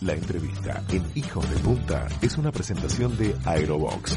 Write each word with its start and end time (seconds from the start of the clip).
La 0.00 0.14
entrevista 0.14 0.84
en 0.90 1.04
Hijos 1.16 1.50
de 1.50 1.56
Punta 1.56 2.06
es 2.22 2.38
una 2.38 2.52
presentación 2.52 3.18
de 3.18 3.34
Aerobox. 3.44 4.16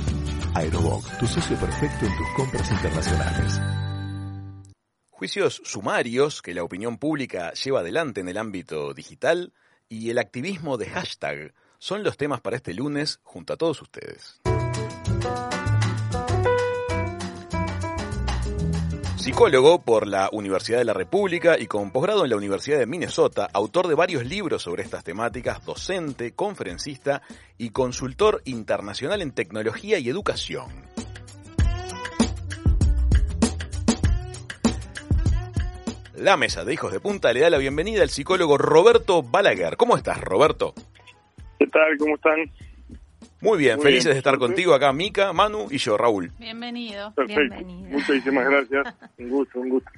Aerobox, 0.54 1.18
tu 1.18 1.26
socio 1.26 1.58
perfecto 1.58 2.06
en 2.06 2.16
tus 2.16 2.28
compras 2.36 2.72
internacionales. 2.72 3.60
Juicios 5.10 5.60
sumarios 5.66 6.44
que 6.44 6.54
la 6.54 6.64
opinión 6.64 7.00
pública 7.00 7.52
lleva 7.54 7.80
adelante 7.80 8.22
en 8.22 8.30
el 8.30 8.38
ámbito 8.38 8.94
digital 8.94 9.54
y 9.90 10.12
el 10.12 10.20
activismo 10.20 10.78
de 10.78 10.86
hashtag 10.86 11.56
son 11.80 12.04
los 12.04 12.16
temas 12.16 12.42
para 12.42 12.58
este 12.58 12.76
lunes 12.76 13.20
junto 13.24 13.54
a 13.54 13.58
todos 13.58 13.82
ustedes. 13.82 14.40
Psicólogo 19.22 19.80
por 19.80 20.08
la 20.08 20.30
Universidad 20.32 20.80
de 20.80 20.86
la 20.86 20.96
República 20.96 21.56
y 21.60 21.68
con 21.68 21.92
posgrado 21.92 22.24
en 22.24 22.32
la 22.32 22.38
Universidad 22.38 22.80
de 22.80 22.88
Minnesota, 22.88 23.48
autor 23.54 23.88
de 23.88 23.94
varios 23.94 24.26
libros 24.26 24.64
sobre 24.64 24.82
estas 24.82 25.04
temáticas, 25.04 25.64
docente, 25.64 26.32
conferencista 26.34 27.22
y 27.56 27.70
consultor 27.70 28.42
internacional 28.46 29.22
en 29.22 29.32
tecnología 29.32 30.00
y 30.00 30.10
educación. 30.10 30.66
La 36.16 36.36
mesa 36.36 36.66
de 36.66 36.74
hijos 36.74 36.92
de 36.92 37.00
punta 37.00 37.32
le 37.32 37.42
da 37.42 37.52
la 37.52 37.60
bienvenida 37.60 38.02
al 38.02 38.10
psicólogo 38.10 38.58
Roberto 38.58 39.22
Balaguer. 39.22 39.78
¿Cómo 39.78 39.98
estás, 39.98 40.20
Roberto? 40.20 40.74
¿Qué 41.60 41.68
tal? 41.68 41.96
¿Cómo 42.00 42.16
están? 42.16 42.50
Muy 43.42 43.58
bien, 43.58 43.78
Muy 43.78 43.86
felices 43.86 44.06
bien, 44.06 44.14
de 44.14 44.20
estar 44.20 44.38
contigo 44.38 44.74
acá, 44.76 44.94
Mica, 44.94 45.34
Manu 45.34 45.68
y 45.72 45.78
yo, 45.80 45.98
Raúl. 45.98 46.32
Bienvenido. 46.38 47.12
Perfecto. 47.14 47.56
Bienvenido. 47.56 47.90
Muchísimas 47.90 48.46
gracias. 48.46 48.96
Un 49.18 49.30
gusto, 49.30 49.60
un 49.60 49.70
gusto. 49.70 49.90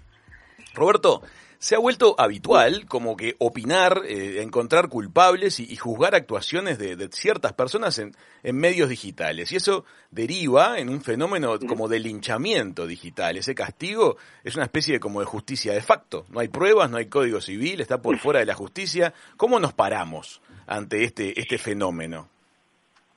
Roberto, 0.73 1.21
se 1.59 1.75
ha 1.75 1.79
vuelto 1.79 2.15
habitual 2.17 2.85
como 2.87 3.15
que 3.15 3.35
opinar, 3.39 4.01
eh, 4.05 4.41
encontrar 4.41 4.89
culpables 4.89 5.59
y, 5.59 5.71
y 5.71 5.75
juzgar 5.75 6.15
actuaciones 6.15 6.77
de, 6.77 6.95
de 6.95 7.09
ciertas 7.09 7.53
personas 7.53 7.99
en, 7.99 8.15
en 8.43 8.57
medios 8.57 8.89
digitales. 8.89 9.51
Y 9.51 9.57
eso 9.57 9.85
deriva 10.09 10.79
en 10.79 10.89
un 10.89 11.01
fenómeno 11.01 11.59
como 11.59 11.87
de 11.87 11.99
linchamiento 11.99 12.87
digital. 12.87 13.37
Ese 13.37 13.55
castigo 13.55 14.17
es 14.43 14.55
una 14.55 14.65
especie 14.65 14.95
de, 14.95 14.99
como 14.99 15.19
de 15.19 15.25
justicia 15.25 15.73
de 15.73 15.81
facto. 15.81 16.25
No 16.29 16.39
hay 16.39 16.47
pruebas, 16.47 16.89
no 16.89 16.97
hay 16.97 17.05
código 17.05 17.39
civil, 17.39 17.81
está 17.81 18.01
por 18.01 18.17
fuera 18.19 18.39
de 18.39 18.45
la 18.45 18.55
justicia. 18.55 19.13
¿Cómo 19.37 19.59
nos 19.59 19.73
paramos 19.73 20.41
ante 20.65 21.03
este, 21.03 21.39
este 21.39 21.57
fenómeno? 21.57 22.32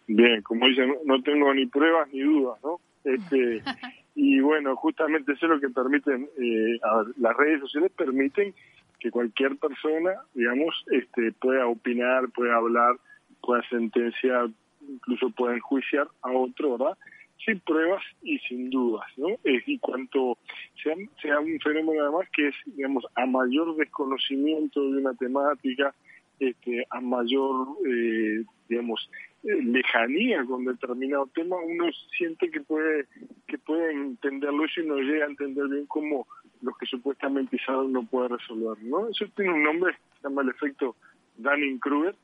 Bien, 0.09 0.43
como 0.43 0.67
dicen, 0.67 0.95
no 1.05 1.23
tengo 1.23 1.53
ni 1.53 1.67
pruebas 1.67 2.09
ni 2.13 2.21
dudas, 2.21 2.59
¿no? 2.63 2.81
Este, 3.05 3.63
y 4.15 4.41
bueno, 4.41 4.77
justamente 4.77 5.33
eso 5.33 5.47
es 5.47 5.53
lo 5.53 5.61
que 5.61 5.69
permiten, 5.69 6.29
eh, 6.39 6.79
a 6.83 6.99
ver, 6.99 7.07
las 7.19 7.37
redes 7.37 7.61
sociales 7.61 7.93
permiten 7.97 8.55
que 9.01 9.11
cualquier 9.11 9.57
persona, 9.57 10.13
digamos, 10.35 10.75
este, 10.91 11.33
pueda 11.33 11.67
opinar, 11.67 12.29
pueda 12.31 12.57
hablar, 12.57 12.97
pueda 13.43 13.63
sentenciar, 13.69 14.49
incluso 14.89 15.31
pueda 15.31 15.55
enjuiciar 15.55 16.09
a 16.23 16.31
otro, 16.31 16.79
¿verdad? 16.79 16.97
Sin 17.45 17.61
pruebas 17.61 18.03
y 18.23 18.39
sin 18.41 18.71
dudas, 18.71 19.07
¿no? 19.17 19.29
Eh, 19.45 19.63
y 19.67 19.79
cuanto 19.79 20.39
sea, 20.83 20.95
sea 21.21 21.41
un 21.41 21.59
fenómeno 21.61 22.03
además 22.03 22.29
que 22.35 22.49
es, 22.49 22.55
digamos, 22.65 23.05
a 23.15 23.27
mayor 23.27 23.77
desconocimiento 23.77 24.81
de 24.81 24.99
una 24.99 25.15
temática, 25.15 25.95
este, 26.41 26.87
a 26.91 27.01
mayor, 27.01 27.69
eh, 27.87 28.43
digamos, 28.69 29.11
lejanía 29.47 30.45
con 30.45 30.65
determinado 30.65 31.27
tema, 31.35 31.57
uno 31.57 31.87
siente 32.17 32.51
que 32.51 32.61
puede 32.61 33.07
que 33.47 33.59
puede 33.59 33.93
entenderlo 33.93 34.65
eso 34.65 34.81
y 34.81 34.87
no 34.87 34.97
llega 34.97 35.25
a 35.25 35.29
entender 35.29 35.69
bien 35.69 35.87
cómo 35.87 36.27
los 36.63 36.77
que 36.79 36.87
supuestamente 36.87 37.59
saben 37.65 37.93
no 37.93 38.05
puede 38.05 38.29
resolver, 38.29 38.83
¿no? 38.83 39.09
Eso 39.09 39.27
tiene 39.37 39.53
un 39.53 39.63
nombre, 39.63 39.97
se 40.17 40.29
llama 40.29 40.43
el 40.43 40.49
efecto 40.49 40.97
Dunning-Kruger, 41.39 42.15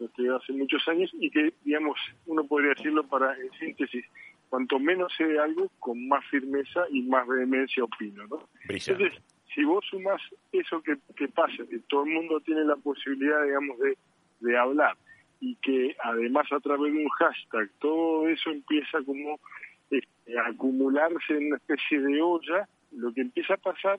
lo 0.00 0.12
que 0.12 0.28
hace 0.28 0.52
muchos 0.52 0.86
años 0.88 1.10
y 1.20 1.30
que, 1.30 1.52
digamos, 1.64 1.98
uno 2.26 2.44
podría 2.44 2.70
decirlo 2.70 3.06
para, 3.06 3.36
en 3.36 3.50
síntesis, 3.52 4.04
cuanto 4.48 4.78
menos 4.78 5.12
sé 5.16 5.24
de 5.24 5.38
algo, 5.38 5.70
con 5.78 6.08
más 6.08 6.24
firmeza 6.26 6.86
y 6.90 7.02
más 7.02 7.26
vehemencia 7.28 7.84
opino, 7.84 8.26
¿no? 8.26 8.48
Brillante. 8.66 9.04
Entonces, 9.04 9.22
si 9.54 9.64
vos 9.64 9.84
sumás 9.88 10.20
eso 10.52 10.82
que, 10.82 10.96
que 11.14 11.28
pasa, 11.28 11.64
que 11.68 11.78
todo 11.88 12.04
el 12.04 12.12
mundo 12.14 12.40
tiene 12.40 12.64
la 12.64 12.76
posibilidad, 12.76 13.44
digamos, 13.44 13.78
de, 13.78 13.96
de 14.40 14.56
hablar, 14.56 14.96
y 15.40 15.54
que 15.56 15.96
además 16.02 16.50
a 16.52 16.60
través 16.60 16.92
de 16.92 16.98
un 16.98 17.08
hashtag 17.08 17.70
todo 17.78 18.28
eso 18.28 18.50
empieza 18.50 19.02
como 19.04 19.38
este, 19.90 20.38
a 20.38 20.48
acumularse 20.48 21.36
en 21.36 21.46
una 21.48 21.56
especie 21.56 22.00
de 22.00 22.20
olla, 22.20 22.68
lo 22.92 23.12
que 23.12 23.22
empieza 23.22 23.54
a 23.54 23.58
pasar 23.58 23.98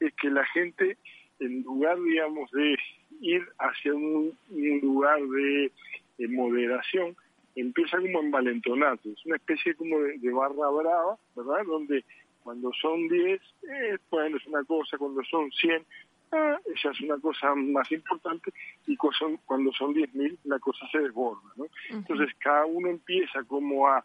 es 0.00 0.12
que 0.14 0.30
la 0.30 0.44
gente, 0.46 0.96
en 1.40 1.62
lugar, 1.62 2.00
digamos, 2.02 2.50
de 2.50 2.76
ir 3.20 3.42
hacia 3.58 3.94
un, 3.94 4.36
un 4.50 4.80
lugar 4.80 5.20
de, 5.20 5.72
de 6.18 6.28
moderación, 6.28 7.16
empieza 7.54 7.98
como 7.98 8.20
a 8.20 8.22
envalentonarse. 8.22 9.10
Es 9.10 9.26
una 9.26 9.36
especie 9.36 9.74
como 9.74 9.98
de, 10.00 10.18
de 10.18 10.32
barra 10.32 10.70
brava, 10.70 11.18
¿verdad? 11.34 11.64
Donde 11.66 12.04
cuando 12.42 12.70
son 12.80 13.08
10, 13.08 13.40
eh, 13.40 13.98
bueno, 14.10 14.36
es 14.36 14.46
una 14.46 14.62
cosa, 14.64 14.96
cuando 14.98 15.20
son 15.24 15.50
100, 15.50 15.84
ah, 16.32 16.58
esa 16.74 16.90
es 16.90 17.00
una 17.00 17.18
cosa 17.18 17.54
más 17.54 17.90
importante, 17.92 18.52
y 18.86 18.96
cuando 18.96 19.72
son 19.72 19.94
10.000, 19.94 20.38
la 20.44 20.58
cosa 20.58 20.86
se 20.90 20.98
desborda, 20.98 21.52
¿no? 21.56 21.66
Entonces 21.90 22.34
cada 22.38 22.66
uno 22.66 22.88
empieza 22.88 23.42
como 23.44 23.86
a 23.88 24.04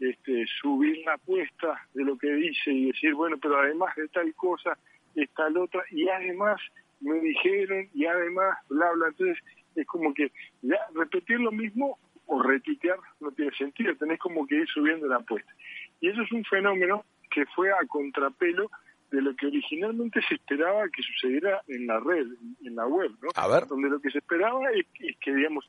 este, 0.00 0.46
subir 0.60 0.98
la 1.04 1.14
apuesta 1.14 1.80
de 1.94 2.04
lo 2.04 2.18
que 2.18 2.32
dice 2.32 2.70
y 2.70 2.86
decir, 2.86 3.14
bueno, 3.14 3.38
pero 3.40 3.58
además 3.58 3.94
de 3.96 4.08
tal 4.08 4.32
cosa, 4.34 4.76
está 5.14 5.48
la 5.50 5.62
otra, 5.62 5.82
y 5.90 6.08
además 6.08 6.60
me 7.00 7.18
dijeron, 7.20 7.88
y 7.94 8.06
además, 8.06 8.58
bla, 8.68 8.90
bla, 8.92 9.08
entonces 9.08 9.38
es 9.74 9.86
como 9.86 10.12
que 10.14 10.32
ya 10.62 10.78
repetir 10.94 11.40
lo 11.40 11.52
mismo 11.52 11.98
o 12.26 12.42
retuitear 12.42 12.98
no 13.20 13.30
tiene 13.30 13.52
sentido, 13.52 13.94
tenés 13.96 14.18
como 14.18 14.46
que 14.46 14.56
ir 14.56 14.68
subiendo 14.68 15.06
la 15.06 15.16
apuesta. 15.16 15.52
Y 16.00 16.08
eso 16.08 16.22
es 16.22 16.32
un 16.32 16.44
fenómeno 16.44 17.04
que 17.30 17.46
fue 17.46 17.70
a 17.70 17.86
contrapelo 17.88 18.70
de 19.10 19.22
lo 19.22 19.34
que 19.36 19.46
originalmente 19.46 20.20
se 20.28 20.34
esperaba 20.34 20.88
que 20.88 21.02
sucediera 21.02 21.62
en 21.68 21.86
la 21.86 22.00
red, 22.00 22.26
en 22.64 22.74
la 22.76 22.86
web, 22.86 23.10
¿no? 23.22 23.28
A 23.36 23.48
ver. 23.48 23.66
Donde 23.66 23.88
lo 23.88 24.00
que 24.00 24.10
se 24.10 24.18
esperaba 24.18 24.70
es, 24.72 24.86
que- 24.94 25.08
es 25.08 25.16
que, 25.18 25.34
digamos, 25.34 25.68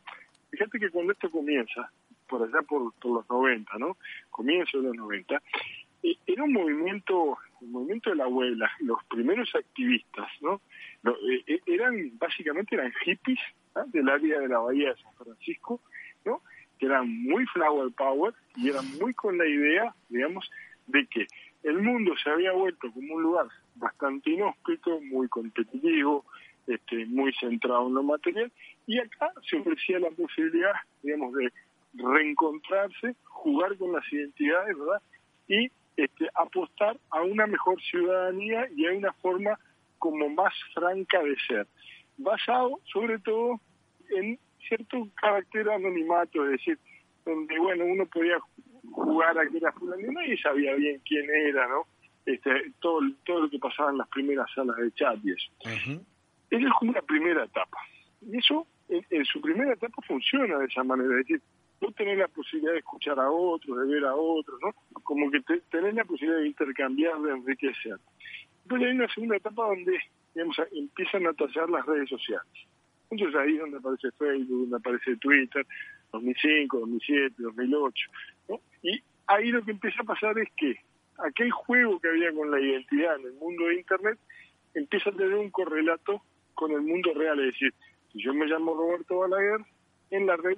fíjate 0.51 0.79
que 0.79 0.89
cuando 0.89 1.13
esto 1.13 1.29
comienza, 1.29 1.91
por 2.27 2.43
allá 2.43 2.61
por, 2.67 2.93
por 2.95 3.11
los 3.13 3.29
90, 3.29 3.77
¿no? 3.77 3.97
Comienzo 4.29 4.79
de 4.81 4.87
los 4.87 4.95
90, 4.95 5.41
eh, 6.03 6.15
era 6.25 6.43
un 6.43 6.53
movimiento, 6.53 7.37
el 7.61 7.67
movimiento 7.69 8.09
de 8.09 8.15
la 8.17 8.27
web, 8.27 8.55
las- 8.57 8.81
los 8.81 9.03
primeros 9.05 9.53
activistas, 9.55 10.27
¿no? 10.41 10.61
Eh, 11.05 11.43
eh, 11.47 11.59
eran, 11.67 12.11
básicamente 12.17 12.75
eran 12.75 12.91
hippies 13.05 13.39
¿ah? 13.75 13.83
del 13.87 14.09
área 14.09 14.39
de 14.39 14.47
la 14.47 14.59
Bahía 14.59 14.89
de 14.89 15.01
San 15.01 15.13
Francisco, 15.13 15.79
¿no? 16.25 16.41
Que 16.79 16.87
eran 16.87 17.07
muy 17.23 17.45
flower 17.47 17.91
power 17.95 18.33
y 18.55 18.69
eran 18.69 18.85
muy 18.99 19.13
con 19.13 19.37
la 19.37 19.47
idea, 19.47 19.93
digamos, 20.09 20.49
de 20.87 21.05
que 21.07 21.27
el 21.67 21.81
mundo 21.81 22.13
se 22.23 22.29
había 22.29 22.53
vuelto 22.53 22.91
como 22.93 23.15
un 23.15 23.23
lugar 23.23 23.47
bastante 23.75 24.31
inhóspito, 24.31 25.01
muy 25.01 25.27
competitivo, 25.27 26.25
este, 26.65 27.05
muy 27.07 27.33
centrado 27.33 27.87
en 27.87 27.93
lo 27.93 28.03
material, 28.03 28.51
y 28.85 28.99
acá 28.99 29.31
se 29.49 29.57
ofrecía 29.57 29.99
la 29.99 30.11
posibilidad, 30.11 30.73
digamos, 31.03 31.33
de 31.33 31.51
reencontrarse, 31.93 33.15
jugar 33.23 33.77
con 33.77 33.91
las 33.91 34.11
identidades, 34.11 34.77
¿verdad? 34.77 35.01
Y 35.47 35.71
este, 35.97 36.29
apostar 36.35 36.97
a 37.09 37.21
una 37.23 37.47
mejor 37.47 37.81
ciudadanía 37.81 38.67
y 38.75 38.85
a 38.85 38.93
una 38.93 39.11
forma 39.13 39.59
como 39.97 40.29
más 40.29 40.53
franca 40.73 41.21
de 41.23 41.35
ser, 41.47 41.67
basado 42.17 42.79
sobre 42.93 43.19
todo 43.19 43.59
en 44.09 44.39
cierto 44.67 45.07
carácter 45.15 45.69
anonimato, 45.69 46.45
es 46.45 46.51
decir, 46.51 46.79
donde 47.25 47.57
bueno 47.59 47.85
uno 47.85 48.05
podía 48.05 48.37
jugar 48.91 49.37
a 49.37 49.47
que 49.47 49.57
era 49.57 49.71
fulano 49.73 50.01
y 50.01 50.13
nadie 50.13 50.37
sabía 50.41 50.75
bien 50.75 51.01
quién 51.05 51.25
era, 51.29 51.67
¿no? 51.67 51.83
Este, 52.25 52.51
todo, 52.79 52.99
todo 53.25 53.41
lo 53.41 53.49
que 53.49 53.59
pasaba 53.59 53.91
en 53.91 53.97
las 53.99 54.07
primeras 54.09 54.47
salas 54.53 54.75
de 54.77 54.91
chat 54.93 55.17
y 55.23 55.31
eso. 55.31 55.51
Esa 56.49 56.65
es 56.67 56.73
como 56.79 56.91
una 56.91 57.01
primera 57.01 57.43
etapa. 57.45 57.77
Y 58.21 58.37
eso, 58.37 58.67
en, 58.89 59.05
en 59.09 59.25
su 59.25 59.39
primera 59.41 59.73
etapa, 59.73 60.01
funciona 60.05 60.57
de 60.59 60.65
esa 60.65 60.83
manera. 60.83 61.09
Es 61.11 61.27
decir, 61.27 61.41
tú 61.79 61.91
tenés 61.93 62.17
la 62.17 62.27
posibilidad 62.27 62.73
de 62.73 62.79
escuchar 62.79 63.19
a 63.19 63.29
otros, 63.31 63.77
de 63.79 63.93
ver 63.93 64.05
a 64.05 64.15
otros, 64.15 64.59
¿no? 64.61 64.73
Como 65.03 65.29
que 65.31 65.39
te- 65.41 65.61
tenés 65.71 65.93
la 65.93 66.03
posibilidad 66.05 66.39
de 66.41 66.47
intercambiar, 66.47 67.19
de 67.21 67.31
enriquecer. 67.31 67.97
Pero 68.67 68.83
hay 68.83 68.91
una 68.91 69.07
segunda 69.13 69.37
etapa 69.37 69.67
donde, 69.67 69.97
digamos, 70.35 70.57
empiezan 70.73 71.27
a 71.27 71.33
tallar 71.33 71.69
las 71.69 71.85
redes 71.85 72.09
sociales. 72.09 72.51
Entonces 73.09 73.39
ahí 73.39 73.53
es 73.55 73.59
donde 73.61 73.77
aparece 73.77 74.11
Facebook, 74.11 74.59
donde 74.61 74.75
aparece 74.77 75.15
Twitter, 75.17 75.65
2005, 76.11 76.79
2007, 76.79 77.35
2008, 77.37 78.09
¿no? 78.47 78.59
Y 78.81 79.01
ahí 79.27 79.51
lo 79.51 79.63
que 79.63 79.71
empieza 79.71 80.01
a 80.01 80.05
pasar 80.05 80.37
es 80.39 80.49
que 80.55 80.75
aquel 81.17 81.51
juego 81.51 81.99
que 81.99 82.09
había 82.09 82.31
con 82.33 82.51
la 82.51 82.59
identidad 82.59 83.19
en 83.19 83.27
el 83.27 83.33
mundo 83.33 83.65
de 83.65 83.75
Internet 83.75 84.19
empieza 84.73 85.09
a 85.09 85.13
tener 85.13 85.33
un 85.35 85.49
correlato 85.49 86.21
con 86.53 86.71
el 86.71 86.81
mundo 86.81 87.13
real. 87.13 87.39
Es 87.39 87.53
decir, 87.53 87.73
si 88.11 88.21
yo 88.21 88.33
me 88.33 88.45
llamo 88.45 88.73
Roberto 88.73 89.19
Balaguer, 89.19 89.61
en 90.11 90.25
la 90.25 90.37
red 90.37 90.57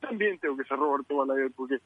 también 0.00 0.38
tengo 0.38 0.56
que 0.56 0.64
ser 0.64 0.78
Roberto 0.78 1.16
Balaguer, 1.16 1.50
porque 1.54 1.78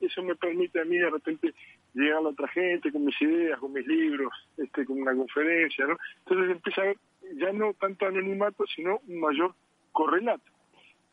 eso 0.00 0.22
me 0.22 0.36
permite 0.36 0.80
a 0.80 0.84
mí 0.84 0.96
de 0.96 1.10
repente 1.10 1.54
llegar 1.94 2.18
a 2.18 2.28
otra 2.28 2.48
gente 2.48 2.92
con 2.92 3.04
mis 3.04 3.20
ideas, 3.20 3.58
con 3.58 3.72
mis 3.72 3.86
libros, 3.86 4.32
este, 4.56 4.84
con 4.84 5.00
una 5.02 5.14
conferencia, 5.14 5.86
¿no? 5.86 5.96
Entonces 6.20 6.56
empieza 6.56 6.80
a 6.80 6.84
haber 6.84 6.96
ya 7.36 7.52
no 7.52 7.74
tanto 7.74 8.06
anonimato, 8.06 8.64
sino 8.66 9.00
un 9.06 9.20
mayor 9.20 9.54
correlato. 9.92 10.50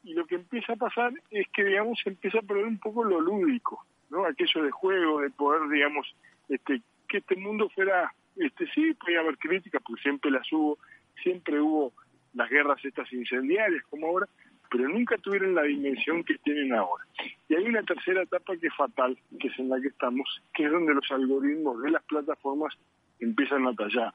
Y 0.06 0.14
lo 0.14 0.26
que 0.28 0.36
empieza 0.36 0.74
a 0.74 0.78
pasar 0.78 1.14
es 1.32 1.48
que, 1.50 1.64
digamos, 1.64 2.00
empieza 2.06 2.38
a 2.38 2.44
perder 2.44 2.66
un 2.66 2.78
poco 2.78 3.04
lo 3.04 3.20
lúdico, 3.20 3.84
¿no? 4.12 4.26
Aquello 4.26 4.64
de 4.64 4.70
juego, 4.70 5.20
de 5.20 5.32
poder, 5.32 5.68
digamos, 5.68 6.16
este, 6.48 6.82
que 7.08 7.18
este 7.18 7.36
mundo 7.36 7.70
fuera, 7.70 8.14
este, 8.36 8.68
sí, 8.68 8.94
podía 8.94 9.22
haber 9.22 9.38
críticas, 9.40 9.82
porque 9.86 10.04
siempre 10.04 10.30
las 10.30 10.50
hubo, 10.54 10.78
siempre 11.24 11.60
hubo 11.60 11.92
las 12.36 12.50
guerras 12.52 12.86
estas 12.86 13.12
incendiarias 13.12 13.84
como 13.90 14.06
ahora, 14.06 14.28
pero 14.70 14.88
nunca 14.88 15.18
tuvieron 15.18 15.56
la 15.56 15.64
dimensión 15.64 16.24
que 16.24 16.38
tienen 16.38 16.72
ahora. 16.74 17.04
Y 17.50 17.56
hay 17.56 17.64
una 17.64 17.82
tercera 17.82 18.22
etapa 18.22 18.56
que 18.58 18.68
es 18.68 18.76
fatal, 18.76 19.18
que 19.40 19.48
es 19.48 19.58
en 19.58 19.70
la 19.70 19.82
que 19.82 19.88
estamos, 19.88 20.42
que 20.54 20.66
es 20.66 20.72
donde 20.72 20.94
los 20.94 21.10
algoritmos 21.12 21.82
de 21.82 21.90
las 21.90 22.04
plataformas 22.04 22.78
empiezan 23.20 23.66
a 23.66 23.74
tallar. 23.74 24.14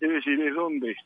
Es 0.00 0.08
decir, 0.08 0.40
es 0.40 0.54
donde 0.54 0.96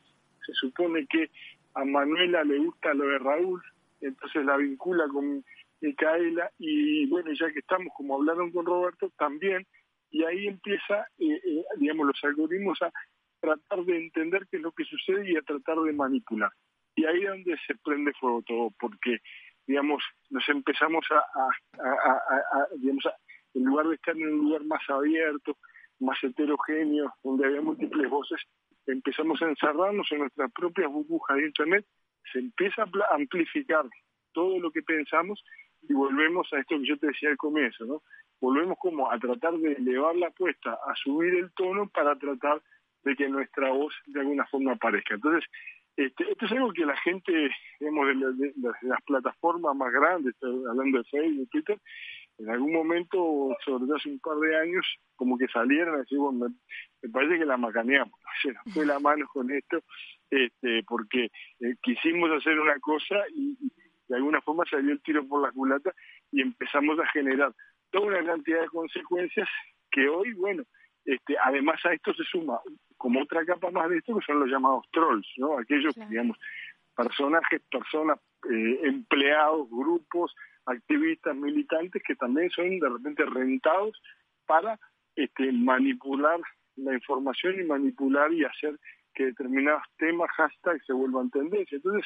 se 0.45 0.53
supone 0.53 1.05
que 1.07 1.29
a 1.73 1.83
Manuela 1.83 2.43
le 2.45 2.59
gusta 2.59 2.93
lo 2.93 3.05
de 3.07 3.19
Raúl, 3.19 3.61
entonces 4.01 4.45
la 4.45 4.57
vincula 4.57 5.07
con 5.07 5.43
Micaela 5.81 6.51
y 6.57 7.07
bueno, 7.07 7.31
ya 7.33 7.51
que 7.51 7.59
estamos, 7.59 7.93
como 7.95 8.15
hablaron 8.15 8.51
con 8.51 8.65
Roberto, 8.65 9.11
también, 9.17 9.65
y 10.09 10.23
ahí 10.23 10.47
empieza, 10.47 11.07
eh, 11.17 11.41
eh, 11.43 11.63
digamos, 11.77 12.07
los 12.07 12.23
algoritmos 12.23 12.81
a 12.81 12.91
tratar 13.39 13.85
de 13.85 13.97
entender 13.97 14.47
qué 14.49 14.57
es 14.57 14.63
lo 14.63 14.71
que 14.71 14.83
sucede 14.83 15.31
y 15.31 15.37
a 15.37 15.41
tratar 15.41 15.77
de 15.79 15.93
manipular. 15.93 16.51
Y 16.95 17.05
ahí 17.05 17.23
es 17.23 17.29
donde 17.29 17.57
se 17.65 17.75
prende 17.83 18.11
fuego 18.19 18.43
todo, 18.45 18.73
porque, 18.79 19.19
digamos, 19.65 20.03
nos 20.29 20.47
empezamos 20.49 21.05
a, 21.11 21.23
a, 21.81 22.67
digamos, 22.77 23.05
en 23.53 23.63
lugar 23.63 23.87
de 23.87 23.95
estar 23.95 24.15
en 24.15 24.33
un 24.33 24.39
lugar 24.39 24.65
más 24.65 24.81
abierto, 24.89 25.57
más 25.99 26.17
heterogéneo, 26.23 27.13
donde 27.23 27.45
había 27.45 27.61
múltiples 27.61 28.09
voces, 28.09 28.41
empezamos 28.85 29.41
a 29.41 29.49
encerrarnos 29.49 30.11
en 30.11 30.19
nuestras 30.19 30.51
propias 30.51 30.91
burbujas 30.91 31.37
de 31.37 31.45
Internet, 31.45 31.85
se 32.31 32.39
empieza 32.39 32.83
a 32.83 33.15
amplificar 33.15 33.85
todo 34.33 34.59
lo 34.59 34.71
que 34.71 34.81
pensamos 34.81 35.43
y 35.81 35.93
volvemos 35.93 36.51
a 36.53 36.59
esto 36.59 36.77
que 36.79 36.85
yo 36.85 36.97
te 36.97 37.07
decía 37.07 37.29
al 37.29 37.37
comienzo, 37.37 37.85
¿no? 37.85 38.01
Volvemos 38.39 38.77
como 38.79 39.11
a 39.11 39.19
tratar 39.19 39.53
de 39.57 39.73
elevar 39.73 40.15
la 40.15 40.27
apuesta, 40.27 40.73
a 40.73 40.95
subir 40.95 41.35
el 41.35 41.51
tono 41.53 41.87
para 41.89 42.15
tratar 42.15 42.61
de 43.03 43.15
que 43.15 43.29
nuestra 43.29 43.71
voz 43.71 43.93
de 44.07 44.19
alguna 44.19 44.45
forma 44.47 44.73
aparezca. 44.73 45.15
Entonces, 45.15 45.43
este, 45.95 46.31
esto 46.31 46.45
es 46.45 46.51
algo 46.51 46.71
que 46.71 46.85
la 46.85 46.97
gente, 46.97 47.51
digamos, 47.79 48.07
de, 48.07 48.53
las 48.81 49.01
plataformas 49.03 49.75
más 49.75 49.91
grandes, 49.91 50.35
hablando 50.41 50.99
de 50.99 51.03
Facebook, 51.05 51.49
Twitter, 51.49 51.77
en 52.37 52.49
algún 52.49 52.73
momento, 52.73 53.55
sobre 53.63 53.85
todo 53.85 53.95
hace 53.95 54.09
un 54.09 54.19
par 54.19 54.37
de 54.37 54.57
años, 54.57 54.85
como 55.15 55.37
que 55.37 55.47
salieron 55.47 55.95
a 55.95 55.99
decir, 55.99 56.17
bueno, 56.17 56.49
me, 57.01 57.09
parece 57.09 57.37
que 57.37 57.45
la 57.45 57.57
macaneamos, 57.57 58.13
se 58.41 58.53
nos 58.53 58.73
fue 58.73 58.85
la 58.85 58.99
mano 58.99 59.27
con 59.31 59.51
esto, 59.51 59.79
este, 60.31 60.83
porque 60.87 61.25
eh, 61.59 61.75
quisimos 61.83 62.31
hacer 62.31 62.59
una 62.59 62.79
cosa 62.79 63.15
y, 63.35 63.57
de 64.07 64.15
alguna 64.15 64.41
forma 64.41 64.65
salió 64.69 64.91
el 64.91 65.01
tiro 65.01 65.25
por 65.27 65.41
la 65.41 65.51
culata 65.51 65.93
y 66.31 66.41
empezamos 66.41 66.99
a 66.99 67.07
generar 67.07 67.53
toda 67.91 68.07
una 68.07 68.25
cantidad 68.25 68.61
de 68.61 68.67
consecuencias 68.67 69.47
que 69.91 70.07
hoy, 70.09 70.33
bueno, 70.33 70.63
este, 71.05 71.37
además 71.37 71.79
a 71.85 71.93
esto 71.93 72.13
se 72.13 72.23
suma 72.23 72.59
como 72.97 73.21
otra 73.21 73.45
capa 73.45 73.71
más 73.71 73.89
de 73.89 73.97
esto 73.97 74.17
que 74.17 74.25
son 74.25 74.39
los 74.39 74.49
llamados 74.49 74.85
trolls, 74.91 75.27
¿no? 75.37 75.57
Aquellos, 75.57 75.95
digamos, 76.09 76.37
personajes, 76.95 77.61
personas, 77.71 78.19
eh, 78.49 78.79
empleados, 78.83 79.69
grupos, 79.69 80.35
activistas, 80.65 81.35
militantes 81.35 82.03
que 82.05 82.15
también 82.15 82.49
son 82.51 82.79
de 82.79 82.89
repente 82.89 83.25
rentados 83.25 84.01
para 84.45 84.79
este, 85.15 85.51
manipular 85.51 86.39
la 86.75 86.93
información 86.93 87.59
y 87.59 87.63
manipular 87.63 88.31
y 88.33 88.45
hacer 88.45 88.77
que 89.13 89.25
determinados 89.25 89.83
temas, 89.97 90.29
hashtags 90.31 90.85
se 90.85 90.93
vuelvan 90.93 91.29
tendencia. 91.29 91.75
Entonces, 91.75 92.05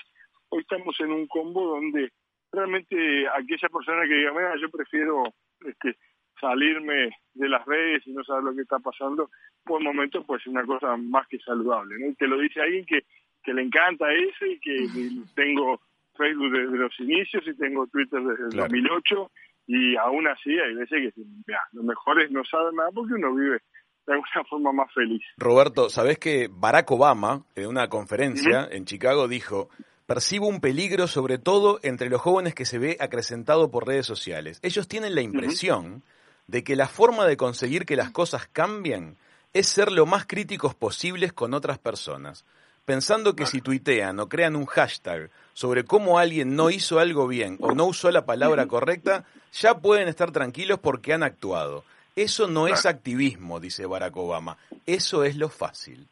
hoy 0.50 0.62
estamos 0.62 1.00
en 1.00 1.12
un 1.12 1.28
combo 1.28 1.76
donde 1.76 2.12
realmente 2.52 3.28
aquella 3.30 3.70
persona 3.70 4.04
que 4.08 4.16
diga, 4.16 4.32
mira, 4.32 4.56
yo 4.60 4.70
prefiero 4.70 5.24
este, 5.66 5.98
salirme 6.40 7.12
de 7.34 7.50
las 7.50 7.66
redes 7.66 8.06
y 8.06 8.12
no 8.12 8.24
saber 8.24 8.44
lo 8.44 8.56
que 8.56 8.62
está 8.62 8.80
pasando, 8.80 9.30
por 9.64 9.82
momentos 9.82 10.24
pues 10.26 10.42
es 10.42 10.48
una 10.48 10.66
cosa 10.66 10.96
más 10.98 11.28
que 11.28 11.40
saludable. 11.40 11.96
¿no? 12.00 12.08
Y 12.08 12.16
te 12.16 12.28
lo 12.28 12.38
dice 12.40 12.62
alguien 12.62 12.86
que, 12.86 13.04
que 13.44 13.54
le 13.54 13.64
encanta 13.64 14.12
ese 14.14 14.54
y 14.54 14.60
que 14.60 14.88
tengo 15.36 15.82
Facebook 16.18 16.52
desde 16.52 16.78
los 16.78 17.00
inicios 17.00 17.44
y 17.48 17.58
tengo 17.58 17.88
Twitter 17.88 18.22
desde 18.22 18.44
el 18.46 18.52
2008 18.52 19.32
y 19.68 19.96
aún 19.96 20.28
así 20.28 20.58
hay 20.58 20.76
veces 20.76 21.14
que 21.14 21.22
mira, 21.48 21.62
lo 21.74 21.84
mejor 21.84 22.22
es 22.22 22.32
no 22.32 22.44
saber 22.46 22.74
nada 22.74 22.90
porque 22.94 23.16
uno 23.16 23.34
vive 23.34 23.60
de 24.08 24.14
alguna 24.14 24.44
forma 24.50 24.72
más 24.72 24.94
feliz. 24.94 25.22
Roberto, 25.38 25.90
¿sabés 25.90 26.18
que 26.20 26.50
Barack 26.52 26.90
Obama 26.92 27.44
en 27.56 27.68
una 27.68 27.88
conferencia 27.90 28.68
en 28.70 28.86
Chicago 28.86 29.28
dijo, 29.28 29.70
percibo 30.06 30.48
un 30.48 30.62
peligro 30.62 31.08
sobre 31.08 31.38
todo 31.38 31.80
entre 31.84 32.10
los 32.10 32.22
jóvenes 32.22 32.54
que 32.54 32.66
se 32.66 32.78
ve 32.78 32.98
acrecentado 33.00 33.72
por 33.72 33.88
redes 33.88 34.06
sociales? 34.06 34.60
Ellos 34.62 34.88
tienen 34.88 35.16
la 35.16 35.22
impresión 35.22 36.04
de 36.48 36.64
que 36.64 36.76
la 36.76 36.88
forma 36.88 37.26
de 37.26 37.38
conseguir 37.38 37.86
que 37.86 37.96
las 37.96 38.12
cosas 38.12 38.48
cambien 38.48 39.18
es 39.54 39.68
ser 39.68 39.92
lo 39.92 40.06
más 40.06 40.26
críticos 40.28 40.76
posibles 40.76 41.34
con 41.34 41.54
otras 41.54 41.80
personas, 41.80 42.46
pensando 42.84 43.36
que 43.36 43.46
si 43.46 43.62
tuitean 43.62 44.20
o 44.20 44.30
crean 44.30 44.56
un 44.56 44.66
hashtag 44.66 45.32
sobre 45.54 45.86
cómo 45.86 46.20
alguien 46.20 46.56
no 46.56 46.70
hizo 46.70 47.00
algo 47.00 47.28
bien 47.28 47.58
o 47.62 47.74
no 47.74 47.86
usó 47.86 48.12
la 48.12 48.26
palabra 48.26 48.68
correcta, 48.68 49.24
ya 49.54 49.80
pueden 49.80 50.08
estar 50.08 50.32
tranquilos 50.32 50.80
porque 50.80 51.14
han 51.14 51.24
actuado. 51.24 51.84
Eso 52.16 52.48
no 52.48 52.68
es 52.68 52.86
activismo, 52.86 53.60
dice 53.60 53.86
Barack 53.86 54.16
Obama, 54.16 54.58
eso 54.86 55.26
es 55.26 55.36
lo 55.36 55.50
fácil. 55.50 56.08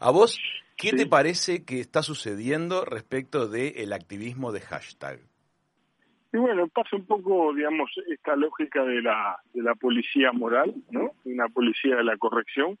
¿A 0.00 0.10
vos 0.10 0.40
qué 0.76 0.90
te 0.92 1.06
parece 1.06 1.64
que 1.64 1.78
está 1.78 2.02
sucediendo 2.02 2.84
respecto 2.84 3.46
del 3.46 3.92
activismo 3.92 4.50
de 4.50 4.60
hashtag? 4.60 5.20
Y 6.32 6.38
bueno, 6.38 6.66
pasa 6.66 6.96
un 6.96 7.06
poco, 7.06 7.54
digamos, 7.54 7.88
esta 8.08 8.34
lógica 8.34 8.84
de 8.84 9.00
la, 9.00 9.38
de 9.52 9.62
la 9.62 9.76
policía 9.76 10.32
moral, 10.32 10.74
¿no? 10.90 11.12
Una 11.24 11.46
policía 11.48 11.94
de 11.94 12.02
la 12.02 12.16
corrección, 12.16 12.76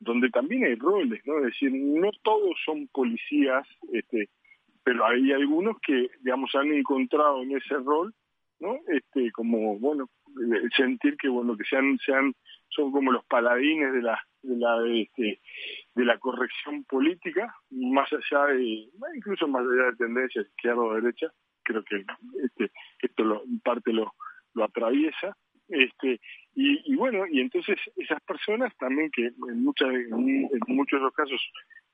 donde 0.00 0.30
también 0.30 0.64
hay 0.64 0.76
roles, 0.76 1.20
¿no? 1.26 1.36
Es 1.40 1.44
decir, 1.52 1.70
no 1.72 2.10
todos 2.22 2.56
son 2.64 2.86
policías, 2.86 3.68
este, 3.92 4.30
pero 4.82 5.04
hay 5.04 5.32
algunos 5.32 5.78
que, 5.80 6.08
digamos, 6.22 6.54
han 6.54 6.72
encontrado 6.72 7.42
en 7.42 7.54
ese 7.54 7.74
rol, 7.74 8.14
¿no? 8.60 8.78
Este, 8.88 9.30
como, 9.32 9.78
bueno, 9.78 10.08
sentir 10.76 11.16
que, 11.16 11.28
bueno, 11.28 11.56
que 11.56 11.64
sean, 11.64 11.98
sean, 12.04 12.34
son 12.68 12.92
como 12.92 13.12
los 13.12 13.24
paladines 13.26 13.92
de 13.92 14.02
la, 14.02 14.20
de 14.42 14.56
la, 14.56 14.76
este, 14.86 15.40
de 15.94 16.04
la 16.04 16.18
corrección 16.18 16.84
política, 16.84 17.54
más 17.70 18.08
allá 18.12 18.46
de, 18.46 18.88
incluso 19.16 19.48
más 19.48 19.62
allá 19.62 19.90
de 19.90 19.96
tendencias 19.96 20.46
izquierda 20.46 20.80
o 20.80 20.94
derecha, 20.94 21.28
creo 21.62 21.82
que 21.84 22.04
este, 22.44 22.70
esto 23.00 23.24
lo, 23.24 23.44
en 23.44 23.60
parte 23.60 23.92
lo, 23.92 24.12
lo 24.54 24.64
atraviesa. 24.64 25.36
Este, 25.68 26.20
y, 26.54 26.92
y, 26.92 26.96
bueno, 26.96 27.24
y 27.26 27.40
entonces 27.40 27.78
esas 27.96 28.20
personas 28.22 28.76
también 28.76 29.10
que 29.10 29.26
en, 29.26 29.64
muchas, 29.64 29.88
en, 29.88 30.48
muchos 30.68 31.00
de 31.00 31.04
los 31.04 31.14
casos 31.14 31.40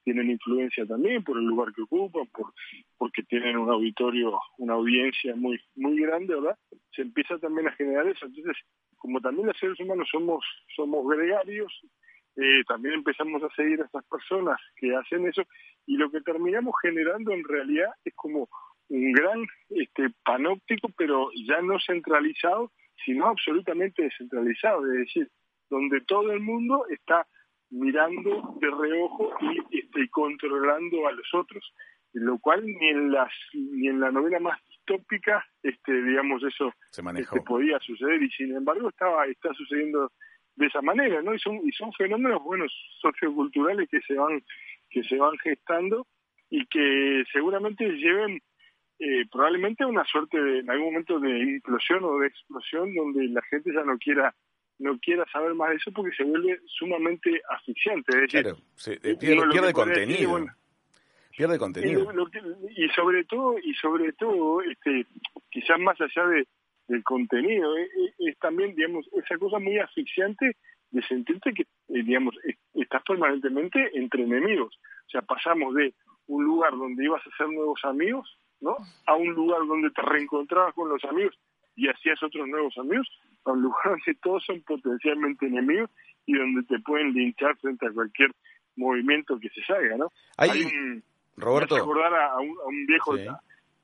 tienen 0.05 0.31
influencia 0.31 0.87
también 0.87 1.23
por 1.23 1.39
el 1.39 1.45
lugar 1.45 1.73
que 1.75 1.83
ocupan, 1.83 2.27
por 2.29 2.53
porque 2.99 3.23
tienen 3.23 3.57
un 3.57 3.71
auditorio, 3.71 4.39
una 4.59 4.75
audiencia 4.75 5.35
muy 5.37 5.61
muy 5.77 6.01
grande, 6.01 6.35
¿verdad? 6.35 6.59
Se 6.95 7.03
empieza 7.03 7.39
también 7.39 7.69
a 7.69 7.73
generar 7.73 8.07
eso. 8.07 8.27
Entonces, 8.27 8.57
como 8.97 9.21
también 9.21 9.47
los 9.47 9.59
seres 9.59 9.79
humanos 9.81 10.09
somos 10.11 10.45
somos 10.75 11.07
gregarios, 11.09 11.73
eh, 12.37 12.63
también 12.67 12.95
empezamos 12.95 13.43
a 13.43 13.51
seguir 13.55 13.81
a 13.81 13.85
estas 13.85 14.05
personas 14.05 14.59
que 14.77 14.95
hacen 14.95 15.27
eso 15.27 15.43
y 15.87 15.97
lo 15.97 16.11
que 16.11 16.21
terminamos 16.21 16.75
generando 16.81 17.33
en 17.33 17.45
realidad 17.45 17.91
es 18.05 18.15
como 18.15 18.49
un 18.89 19.13
gran 19.13 19.47
este, 19.71 20.11
panóptico, 20.25 20.91
pero 20.97 21.31
ya 21.47 21.61
no 21.63 21.79
centralizado, 21.85 22.73
sino 23.05 23.27
absolutamente 23.27 24.03
descentralizado, 24.03 24.85
es 24.87 25.07
decir, 25.07 25.29
donde 25.69 26.01
todo 26.03 26.33
el 26.33 26.41
mundo 26.41 26.87
está 26.89 27.27
mirando 27.71 28.57
de 28.61 28.71
reojo 28.71 29.31
y 29.41 29.79
este, 29.79 30.09
controlando 30.11 31.07
a 31.07 31.13
los 31.13 31.35
otros, 31.35 31.73
lo 32.13 32.39
cual 32.39 32.65
ni 32.67 32.89
en 32.89 33.13
las 33.13 33.33
ni 33.55 33.89
en 33.89 34.01
la 34.01 34.11
novela 34.11 34.41
más 34.41 34.59
distópica, 34.69 35.45
este, 35.63 36.03
digamos 36.03 36.43
eso 36.43 36.73
Se 36.91 37.03
este, 37.17 37.41
podía 37.43 37.79
suceder 37.81 38.23
y 38.23 38.31
sin 38.31 38.55
embargo 38.57 38.89
estaba 38.89 39.27
está 39.27 39.53
sucediendo 39.55 40.11
de 40.57 40.67
esa 40.67 40.83
manera, 40.83 41.23
¿no? 41.23 41.35
Y 41.35 41.39
son 41.39 41.61
y 41.65 41.71
son 41.73 41.93
fenómenos 41.93 42.43
buenos 42.43 42.73
socioculturales 43.01 43.89
que 43.89 44.01
se 44.03 44.15
van 44.15 44.43
que 44.91 45.05
se 45.05 45.17
van 45.17 45.39
gestando 45.39 46.07
y 46.51 46.67
que 46.67 47.23
seguramente 47.33 47.89
lleven 47.93 48.41
eh, 48.99 49.25
probablemente 49.31 49.85
una 49.85 50.05
suerte 50.05 50.43
de, 50.43 50.59
en 50.59 50.71
algún 50.71 50.89
momento 50.93 51.21
de 51.21 51.39
implosión 51.39 52.05
o 52.05 52.19
de 52.19 52.27
explosión 52.27 52.95
donde 52.95 53.29
la 53.29 53.41
gente 53.43 53.73
ya 53.73 53.85
no 53.85 53.97
quiera 53.99 54.35
no 54.81 54.99
quiera 54.99 55.25
saber 55.31 55.55
más 55.55 55.71
de 55.71 55.77
eso 55.77 55.93
porque 55.93 56.17
se 56.17 56.25
vuelve 56.25 56.59
sumamente 56.67 57.41
asfixiante. 57.51 58.17
Es 58.17 58.23
decir, 58.23 58.43
claro, 58.43 58.59
eh, 58.87 59.17
pierde, 59.17 59.73
contenido. 59.73 60.47
pierde 61.37 61.59
contenido. 61.59 62.13
y 62.77 62.89
sobre 62.89 63.25
todo, 63.25 63.59
y 63.59 63.75
sobre 63.75 64.13
todo, 64.15 64.63
este, 64.63 65.07
quizás 65.51 65.79
más 65.79 66.01
allá 66.01 66.27
de, 66.29 66.49
del 66.89 67.05
contenido, 67.05 67.77
es, 67.77 67.89
eh, 67.89 68.15
es, 68.19 68.39
también, 68.39 68.75
digamos, 68.75 69.07
esa 69.13 69.39
cosa 69.39 69.59
muy 69.59 69.79
asfixiante 69.79 70.57
de 70.91 71.03
sentirte 71.03 71.53
que, 71.53 71.65
digamos, 71.87 72.35
estás 72.75 73.03
permanentemente 73.07 73.91
entre 73.93 74.25
enemigos. 74.25 74.81
O 75.07 75.11
sea, 75.11 75.23
pasamos 75.23 75.75
de 75.75 75.95
un 76.27 76.45
lugar 76.45 76.73
donde 76.73 77.05
ibas 77.05 77.25
a 77.27 77.31
hacer 77.31 77.49
nuevos 77.49 77.81
amigos 77.85 78.41
¿no? 78.61 78.77
A 79.07 79.15
un 79.15 79.33
lugar 79.35 79.67
donde 79.67 79.91
te 79.91 80.03
reencontrabas 80.03 80.75
con 80.75 80.89
los 80.89 81.03
amigos 81.05 81.35
y 81.77 81.89
hacías 81.89 82.23
otros 82.23 82.47
nuevos 82.49 82.77
amigos, 82.79 83.09
a 83.45 83.53
un 83.53 83.63
lugar 83.63 83.91
donde 83.91 84.19
todos 84.23 84.45
son 84.45 84.61
potencialmente 84.63 85.47
enemigos 85.47 85.91
y 86.27 86.35
donde 86.35 86.63
te 86.65 86.79
pueden 86.81 87.13
linchar 87.13 87.57
frente 87.59 87.87
a 87.87 87.93
cualquier 87.93 88.31
movimiento 88.77 89.39
que 89.39 89.49
se 89.51 89.63
salga, 89.63 89.97
¿no? 89.97 90.13
Hay, 90.37 90.63
un, 90.63 91.03
Roberto. 91.37 91.77
recordar 91.77 92.15
a, 92.15 92.39
un, 92.39 92.51
a 92.51 92.67
un 92.67 92.87
viejo. 92.87 93.17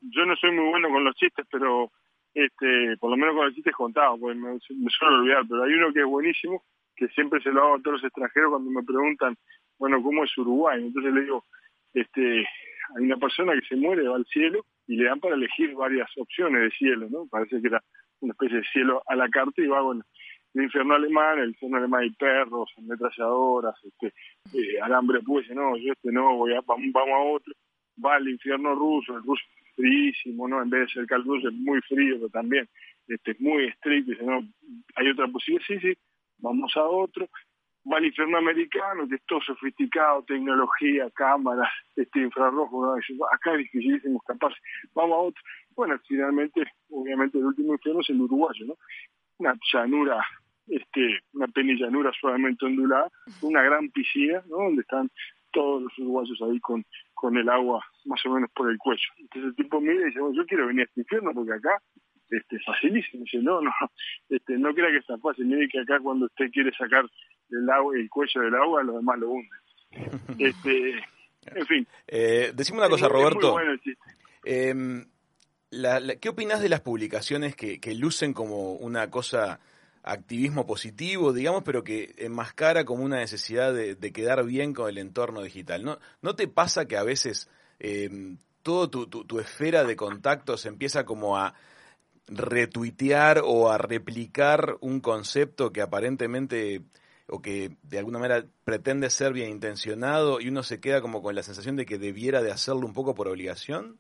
Yo 0.01 0.25
no 0.25 0.37
soy 0.37 0.53
muy 0.53 0.69
bueno 0.71 0.89
con 0.91 1.05
los 1.05 1.17
chistes, 1.17 1.47
pero 1.51 1.91
este, 2.35 2.97
por 2.99 3.11
lo 3.11 3.17
menos 3.17 3.35
con 3.35 3.47
los 3.47 3.55
chistes 3.55 3.75
contados, 3.75 4.21
pues 4.21 4.37
me, 4.37 4.53
me 4.53 4.91
suelo 4.91 5.17
olvidar, 5.17 5.43
pero 5.49 5.65
hay 5.65 5.73
uno 5.73 5.93
que 5.93 6.01
es 6.01 6.07
buenísimo, 6.07 6.63
que 6.95 7.09
siempre 7.09 7.41
se 7.43 7.51
lo 7.51 7.63
hago 7.63 7.75
a 7.77 7.79
todos 7.79 7.95
los 7.95 8.05
extranjeros 8.05 8.51
cuando 8.51 8.71
me 8.71 8.83
preguntan, 8.83 9.37
bueno, 9.79 10.03
¿cómo 10.03 10.25
es 10.25 10.37
Uruguay? 10.39 10.83
Entonces 10.83 11.13
le 11.13 11.23
digo, 11.23 11.45
este, 11.95 12.41
hay 12.41 13.05
una 13.05 13.17
persona 13.17 13.55
que 13.55 13.67
se 13.67 13.77
muere, 13.77 14.07
va 14.07 14.17
al 14.17 14.27
cielo 14.27 14.65
y 14.87 14.97
le 14.97 15.05
dan 15.05 15.21
para 15.21 15.35
elegir 15.35 15.75
varias 15.75 16.09
opciones 16.17 16.63
de 16.63 16.71
cielo, 16.71 17.09
¿no? 17.11 17.27
Parece 17.27 17.61
que 17.61 17.69
era 17.69 17.83
una 18.21 18.33
especie 18.33 18.59
de 18.59 18.65
cielo 18.73 19.03
a 19.07 19.17
la 19.17 19.29
carta 19.29 19.61
y 19.61 19.67
va, 19.67 19.83
bueno, 19.83 20.03
el 20.55 20.63
infierno 20.63 20.95
alemán, 20.95 21.39
el 21.39 21.51
infierno 21.51 21.77
alemán 21.77 22.03
hay 22.03 22.11
perros, 22.11 22.73
ametralladoras, 22.79 23.75
este, 23.85 24.15
eh, 24.55 24.81
alambre 24.81 25.21
pues, 25.21 25.49
no, 25.51 25.77
yo 25.77 25.93
este 25.93 26.11
no, 26.13 26.37
voy 26.37 26.55
a, 26.55 26.61
vamos, 26.63 26.95
a 26.95 27.19
otro, 27.19 27.53
va 28.03 28.17
al 28.17 28.29
infierno 28.29 28.75
ruso, 28.75 29.17
el 29.17 29.23
ruso 29.23 29.43
es 29.45 29.75
fríísimo, 29.75 30.49
¿no? 30.49 30.63
En 30.63 30.71
vez 30.71 30.87
de 30.87 30.93
ser 30.95 31.07
caluroso 31.07 31.49
es 31.49 31.55
muy 31.55 31.81
frío, 31.83 32.17
pero 32.17 32.31
también 32.31 32.69
este, 33.07 33.33
es 33.33 33.41
muy 33.41 33.67
estricto, 33.67 34.13
dice, 34.13 34.25
no, 34.25 34.41
hay 34.95 35.11
otra 35.11 35.29
posibilidad, 35.29 35.67
sí, 35.67 35.79
sí, 35.81 35.95
vamos 36.39 36.75
a 36.77 36.85
otro, 36.85 37.29
va 37.91 37.99
al 37.99 38.07
infierno 38.07 38.39
americano, 38.39 39.07
que 39.09 39.17
es 39.17 39.23
todo 39.27 39.41
sofisticado, 39.41 40.25
tecnología, 40.25 41.11
cámaras, 41.11 41.71
este 41.95 42.21
infrarrojo, 42.21 42.95
acá 43.33 43.53
es 43.53 43.59
dificilísimo 43.59 44.21
capaz, 44.27 44.53
vamos 44.95 45.15
a 45.15 45.21
otro. 45.21 45.43
Bueno, 45.75 45.99
finalmente, 46.07 46.63
obviamente 46.91 47.39
el 47.39 47.47
último 47.47 47.75
infierno 47.75 48.01
es 48.01 48.11
el 48.11 48.21
uruguayo, 48.21 48.67
¿no? 48.67 48.75
Una 49.39 49.55
llanura 49.73 50.25
este, 50.69 51.21
una 51.33 51.47
penillanura 51.49 52.11
suavemente 52.19 52.67
ondulada, 52.67 53.09
una 53.43 53.63
gran 53.63 53.89
piscina, 53.91 54.43
¿no? 54.49 54.57
Donde 54.57 54.83
están 54.83 55.11
todos 55.53 55.83
los 55.83 55.99
uruguayos 55.99 56.43
ahí 56.43 56.61
con, 56.61 56.85
con 57.15 57.37
el 57.37 57.49
agua 57.49 57.85
más 58.05 58.25
o 58.27 58.31
menos 58.31 58.51
por 58.55 58.71
el 58.71 58.79
cuello. 58.79 59.09
Entonces 59.19 59.51
el 59.51 59.57
tipo 59.57 59.81
mira 59.81 60.03
y 60.03 60.05
dice, 60.07 60.21
bueno, 60.21 60.37
yo 60.37 60.47
quiero 60.47 60.67
venir 60.67 60.83
a 60.83 60.85
este 60.85 61.01
infierno 61.01 61.33
porque 61.33 61.53
acá 61.53 61.81
este, 62.31 62.59
facilísimo. 62.61 63.25
Dice, 63.25 63.39
no, 63.39 63.61
no, 63.61 63.71
este, 64.29 64.59
no 64.59 64.75
crea 64.75 64.91
que 64.91 64.99
está 64.99 65.19
fácil. 65.19 65.47
Mire 65.47 65.69
que 65.69 65.81
acá 65.81 65.99
cuando 66.01 66.27
usted 66.27 66.51
quiere 66.51 66.71
sacar 66.77 67.05
el 67.51 67.71
agua, 67.71 67.97
el 67.97 68.09
cuello 68.09 68.41
del 68.41 68.55
agua, 68.55 68.83
los 68.83 68.97
demás 68.97 69.19
lo 69.19 69.31
hunden. 69.31 69.61
Este, 70.39 70.91
en 71.55 71.67
fin. 71.67 71.87
Eh, 72.07 72.53
decime 72.55 72.79
una 72.79 72.89
cosa, 72.89 73.09
Roberto. 73.09 73.57
Em, 74.45 75.07
¿Qué 76.21 76.29
opinas 76.29 76.61
de 76.61 76.69
las 76.69 76.81
publicaciones 76.81 77.57
que, 77.57 77.81
que 77.81 77.95
lucen 77.95 78.33
como 78.33 78.75
una 78.75 79.11
cosa 79.11 79.61
activismo 80.07 80.67
positivo, 80.67 81.33
digamos, 81.33 81.65
pero 81.65 81.83
que 81.83 82.15
enmascara 82.19 82.85
como 82.85 83.05
una 83.05 83.17
necesidad 83.17 83.75
de, 83.75 84.13
quedar 84.13 84.45
bien 84.45 84.73
con 84.73 84.89
el 84.89 84.99
entorno 84.99 85.43
digital. 85.43 85.85
¿No, 85.85 85.99
no 86.23 86.37
te 86.37 86.47
pasa 86.47 86.87
que 86.87 86.97
a 86.97 87.03
veces 87.03 87.51
eh, 87.81 88.37
todo 88.63 88.89
tu, 88.89 89.07
tu, 89.07 89.41
esfera 89.41 89.83
de 89.83 89.97
contactos 89.97 90.65
empieza 90.65 91.05
como 91.05 91.37
a 91.37 91.55
retuitear 92.29 93.41
o 93.45 93.71
a 93.71 93.79
replicar 93.79 94.77
un 94.81 95.01
concepto 95.01 95.73
que 95.73 95.81
aparentemente 95.81 96.83
o 97.29 97.43
que 97.43 97.71
de 97.83 97.99
alguna 97.99 98.19
manera 98.19 98.45
pretende 98.65 99.11
ser 99.11 99.33
bien 99.33 99.51
intencionado 99.51 100.41
y 100.41 100.49
uno 100.49 100.63
se 100.63 100.81
queda 100.81 101.01
como 101.01 101.23
con 101.23 101.35
la 101.35 101.43
sensación 101.43 101.77
de 101.77 101.87
que 101.87 101.99
debiera 101.99 102.43
de 102.43 102.53
hacerlo 102.53 102.87
un 102.87 102.95
poco 102.95 103.15
por 103.15 103.29
obligación? 103.29 103.99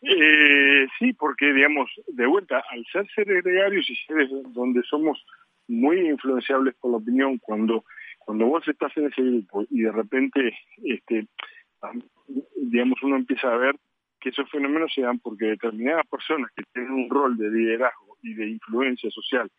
Eh, 0.00 0.86
sí, 0.98 1.12
porque, 1.14 1.52
digamos, 1.52 1.90
de 2.08 2.26
vuelta, 2.26 2.62
al 2.70 2.84
ser 2.92 3.06
seres 3.14 3.42
gregarios 3.42 3.88
y 3.88 3.96
seres 4.06 4.30
donde 4.52 4.82
somos 4.82 5.22
muy 5.66 5.98
influenciables 6.08 6.74
por 6.74 6.90
la 6.90 6.98
opinión, 6.98 7.38
cuando 7.38 7.84
cuando 8.24 8.46
vos 8.46 8.66
estás 8.66 8.96
en 8.96 9.06
ese 9.06 9.22
grupo 9.22 9.64
y 9.70 9.82
de 9.82 9.92
repente, 9.92 10.56
este, 10.82 11.26
digamos, 12.56 13.02
uno 13.02 13.16
empieza 13.16 13.52
a 13.52 13.56
ver 13.56 13.76
que 14.24 14.30
esos 14.30 14.50
fenómenos 14.50 14.90
se 14.94 15.02
dan 15.02 15.18
porque 15.18 15.44
determinadas 15.44 16.06
personas 16.06 16.50
que 16.56 16.62
tienen 16.72 16.92
un 16.92 17.10
rol 17.10 17.36
de 17.36 17.50
liderazgo 17.50 18.16
y 18.22 18.32
de 18.32 18.48
influencia 18.48 19.10
social 19.10 19.50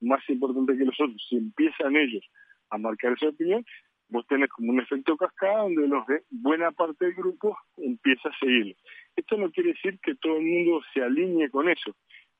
más 0.00 0.26
importante 0.30 0.78
que 0.78 0.84
los 0.86 0.98
otros, 0.98 1.22
si 1.28 1.36
empiezan 1.36 1.94
ellos 1.94 2.24
a 2.70 2.78
marcar 2.78 3.12
esa 3.12 3.28
opinión, 3.28 3.62
vos 4.08 4.26
tenés 4.26 4.48
como 4.48 4.72
un 4.72 4.80
efecto 4.80 5.14
cascada 5.18 5.64
donde 5.64 5.88
los 5.88 6.06
de 6.06 6.22
buena 6.30 6.72
parte 6.72 7.04
del 7.04 7.14
grupo 7.14 7.58
empieza 7.76 8.30
a 8.30 8.38
seguir. 8.38 8.74
Esto 9.14 9.36
no 9.36 9.50
quiere 9.50 9.72
decir 9.72 9.98
que 10.02 10.14
todo 10.14 10.38
el 10.38 10.44
mundo 10.44 10.80
se 10.94 11.02
alinee 11.02 11.50
con 11.50 11.68
eso, 11.68 11.94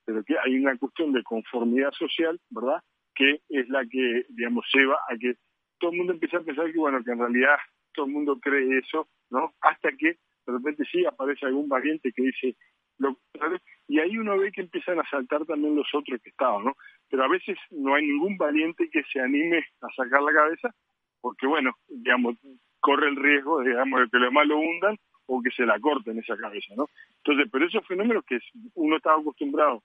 pero 0.06 0.24
que 0.24 0.36
hay 0.38 0.56
una 0.56 0.78
cuestión 0.78 1.12
de 1.12 1.22
conformidad 1.22 1.92
social, 1.92 2.40
¿verdad? 2.48 2.82
Que 3.14 3.42
es 3.50 3.68
la 3.68 3.84
que, 3.84 4.24
digamos, 4.30 4.64
lleva 4.72 4.96
a 5.08 5.18
que 5.18 5.34
todo 5.78 5.90
el 5.90 5.98
mundo 5.98 6.14
empiece 6.14 6.38
a 6.38 6.40
pensar 6.40 6.72
que, 6.72 6.78
bueno, 6.78 7.04
que 7.04 7.10
en 7.10 7.18
realidad 7.18 7.56
todo 7.92 8.06
el 8.06 8.12
mundo 8.12 8.38
cree 8.40 8.78
eso, 8.78 9.06
¿no? 9.30 9.52
Hasta 9.60 9.92
que 9.92 10.16
de 10.46 10.52
repente 10.52 10.84
sí 10.90 11.04
aparece 11.04 11.46
algún 11.46 11.68
valiente 11.68 12.12
que 12.12 12.22
dice 12.22 12.56
lo 12.98 13.18
y 13.88 13.98
ahí 13.98 14.16
uno 14.16 14.38
ve 14.38 14.52
que 14.52 14.62
empiezan 14.62 14.98
a 15.00 15.08
saltar 15.10 15.44
también 15.44 15.76
los 15.76 15.88
otros 15.92 16.20
que 16.22 16.30
estaban, 16.30 16.64
¿no? 16.64 16.74
Pero 17.10 17.24
a 17.24 17.28
veces 17.28 17.58
no 17.70 17.94
hay 17.94 18.06
ningún 18.06 18.36
valiente 18.38 18.88
que 18.90 19.02
se 19.12 19.20
anime 19.20 19.64
a 19.82 19.88
sacar 19.94 20.22
la 20.22 20.32
cabeza 20.32 20.74
porque 21.20 21.46
bueno, 21.46 21.72
digamos, 21.88 22.36
corre 22.80 23.08
el 23.08 23.16
riesgo, 23.16 23.62
digamos, 23.62 24.00
de 24.00 24.08
que 24.10 24.18
lo 24.18 24.26
demás 24.26 24.46
lo 24.46 24.58
hundan 24.58 24.98
o 25.26 25.40
que 25.40 25.50
se 25.50 25.64
la 25.64 25.80
corten 25.80 26.18
esa 26.18 26.36
cabeza, 26.36 26.74
¿no? 26.76 26.86
Entonces, 27.24 27.48
pero 27.50 27.66
esos 27.66 27.86
fenómenos 27.86 28.24
que 28.26 28.38
uno 28.74 28.96
estaba 28.96 29.20
acostumbrado 29.20 29.82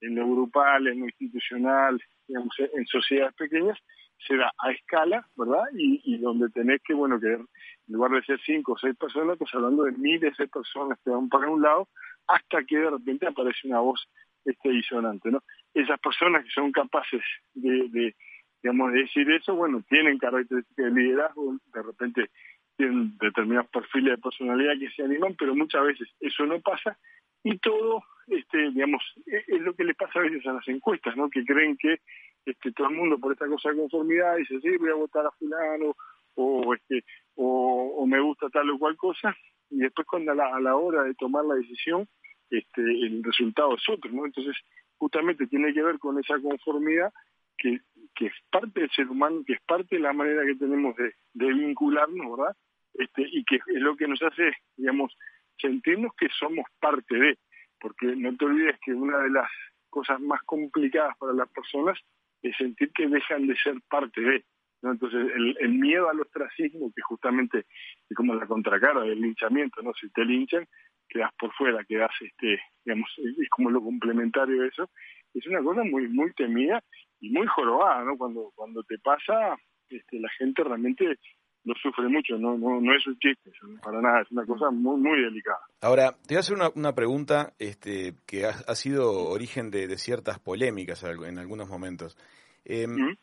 en 0.00 0.16
lo 0.16 0.28
grupal, 0.28 0.88
en 0.88 1.00
lo 1.00 1.06
institucional, 1.06 2.02
digamos, 2.26 2.54
en 2.58 2.86
sociedades 2.86 3.34
pequeñas, 3.34 3.78
se 4.26 4.36
da 4.36 4.52
a 4.58 4.70
escala, 4.72 5.26
¿verdad? 5.36 5.64
Y, 5.76 6.18
donde 6.18 6.48
tenés 6.50 6.80
que, 6.82 6.94
bueno, 6.94 7.18
que 7.18 7.32
en 7.32 7.46
lugar 7.88 8.12
de 8.12 8.22
ser 8.22 8.40
cinco 8.44 8.72
o 8.72 8.78
seis 8.78 8.96
personas, 8.96 9.38
pues 9.38 9.54
hablando 9.54 9.84
de 9.84 9.92
miles 9.92 10.36
de 10.36 10.48
personas 10.48 10.98
que 11.04 11.10
van 11.10 11.28
para 11.28 11.48
un 11.48 11.62
lado, 11.62 11.88
hasta 12.26 12.62
que 12.64 12.78
de 12.78 12.90
repente 12.90 13.26
aparece 13.26 13.66
una 13.66 13.80
voz 13.80 14.06
este 14.44 14.70
disonante, 14.70 15.30
¿no? 15.30 15.42
Esas 15.74 15.98
personas 16.00 16.44
que 16.44 16.50
son 16.50 16.72
capaces 16.72 17.22
de 17.54 18.14
digamos, 18.62 18.92
decir 18.92 19.30
eso, 19.30 19.54
bueno, 19.54 19.82
tienen 19.88 20.18
características 20.18 20.84
de 20.84 21.00
liderazgo, 21.00 21.56
de 21.72 21.82
repente 21.82 22.30
tienen 22.76 23.16
determinados 23.18 23.70
perfiles 23.70 24.16
de 24.16 24.22
personalidad 24.22 24.78
que 24.78 24.90
se 24.90 25.02
animan, 25.02 25.34
pero 25.38 25.54
muchas 25.54 25.84
veces 25.84 26.08
eso 26.20 26.46
no 26.46 26.60
pasa 26.60 26.96
y 27.42 27.58
todo, 27.58 28.04
este, 28.26 28.70
digamos, 28.70 29.02
e-, 29.26 29.44
es 29.46 29.60
lo 29.60 29.74
que 29.74 29.84
le 29.84 29.94
pasa 29.94 30.18
a 30.18 30.22
veces 30.22 30.46
a 30.46 30.52
las 30.52 30.68
encuestas, 30.68 31.16
¿no? 31.16 31.30
Que 31.30 31.44
creen 31.44 31.76
que 31.76 32.00
este, 32.44 32.72
todo 32.72 32.88
el 32.88 32.96
mundo 32.96 33.18
por 33.18 33.32
esta 33.32 33.46
cosa 33.46 33.70
de 33.70 33.76
conformidad 33.76 34.36
dice, 34.36 34.60
sí, 34.60 34.76
voy 34.78 34.90
a 34.90 34.94
votar 34.94 35.26
a 35.26 35.30
fulano, 35.32 35.94
o, 36.34 36.74
este, 36.74 37.04
o, 37.36 38.06
me 38.06 38.20
gusta 38.20 38.48
tal 38.48 38.70
o 38.70 38.78
cual 38.78 38.96
cosa, 38.96 39.36
y 39.68 39.78
después 39.78 40.06
cuando 40.06 40.32
a 40.32 40.34
la, 40.34 40.54
a 40.54 40.60
la 40.60 40.76
hora 40.76 41.04
de 41.04 41.14
tomar 41.14 41.44
la 41.44 41.54
decisión, 41.54 42.08
este, 42.50 42.80
el 42.80 43.22
resultado 43.22 43.76
es 43.76 43.88
otro, 43.88 44.10
¿no? 44.10 44.26
Entonces, 44.26 44.56
justamente 44.96 45.46
tiene 45.46 45.72
que 45.72 45.82
ver 45.82 45.98
con 45.98 46.18
esa 46.18 46.38
conformidad 46.40 47.12
que 47.56 47.80
que 48.14 48.26
es 48.26 48.34
parte 48.50 48.80
del 48.80 48.90
ser 48.90 49.08
humano, 49.08 49.42
que 49.46 49.54
es 49.54 49.60
parte 49.62 49.96
de 49.96 50.02
la 50.02 50.12
manera 50.12 50.44
que 50.44 50.54
tenemos 50.54 50.94
de, 50.96 51.14
vincularnos, 51.32 52.36
¿verdad? 52.36 52.56
Este, 52.94 53.22
y 53.22 53.44
que 53.44 53.56
es 53.56 53.80
lo 53.80 53.96
que 53.96 54.08
nos 54.08 54.22
hace, 54.22 54.52
digamos, 54.76 55.16
sentirnos 55.58 56.12
que 56.18 56.28
somos 56.38 56.66
parte 56.78 57.16
de, 57.16 57.38
porque 57.80 58.06
no 58.16 58.36
te 58.36 58.44
olvides 58.44 58.78
que 58.84 58.92
una 58.92 59.18
de 59.18 59.30
las 59.30 59.50
cosas 59.88 60.20
más 60.20 60.42
complicadas 60.42 61.16
para 61.18 61.32
las 61.32 61.48
personas 61.48 61.98
es 62.42 62.56
sentir 62.56 62.90
que 62.92 63.08
dejan 63.08 63.46
de 63.46 63.56
ser 63.56 63.74
parte 63.88 64.20
de. 64.20 64.44
¿no? 64.82 64.92
Entonces, 64.92 65.30
el, 65.58 65.74
miedo 65.74 66.08
al 66.08 66.20
ostracismo, 66.20 66.90
que 66.94 67.02
justamente 67.02 67.66
es 68.08 68.16
como 68.16 68.34
la 68.34 68.46
contracara 68.46 69.02
del 69.02 69.20
linchamiento, 69.20 69.82
¿no? 69.82 69.92
Si 69.94 70.10
te 70.10 70.24
linchan, 70.24 70.66
quedas 71.08 71.30
por 71.38 71.52
fuera, 71.52 71.84
quedas, 71.84 72.10
este, 72.20 72.60
digamos, 72.84 73.10
es 73.18 73.48
como 73.50 73.70
lo 73.70 73.82
complementario 73.82 74.62
de 74.62 74.68
eso, 74.68 74.88
es 75.34 75.46
una 75.46 75.62
cosa 75.62 75.84
muy, 75.84 76.08
muy 76.08 76.32
temida 76.32 76.82
y 77.20 77.30
muy 77.30 77.46
jorobada, 77.46 78.04
¿no? 78.04 78.16
Cuando, 78.16 78.52
cuando 78.54 78.82
te 78.84 78.98
pasa, 78.98 79.56
este, 79.90 80.18
la 80.18 80.30
gente 80.30 80.64
realmente 80.64 81.18
lo 81.64 81.74
sufre 81.74 82.08
mucho, 82.08 82.38
no, 82.38 82.56
no, 82.56 82.80
no 82.80 82.96
es 82.96 83.06
un 83.06 83.18
chiste, 83.18 83.52
para 83.82 84.00
nada, 84.00 84.22
es 84.22 84.30
una 84.30 84.46
cosa 84.46 84.70
muy, 84.70 84.98
muy 84.98 85.22
delicada. 85.22 85.60
Ahora, 85.82 86.12
te 86.26 86.34
voy 86.34 86.36
a 86.36 86.40
hacer 86.40 86.56
una, 86.56 86.70
una 86.74 86.94
pregunta 86.94 87.52
este, 87.58 88.14
que 88.26 88.46
ha, 88.46 88.74
sido 88.74 89.12
origen 89.28 89.70
de, 89.70 89.96
ciertas 89.98 90.38
polémicas 90.38 91.02
en 91.02 91.38
algunos 91.38 91.68
momentos. 91.68 92.16
Em, 92.64 93.16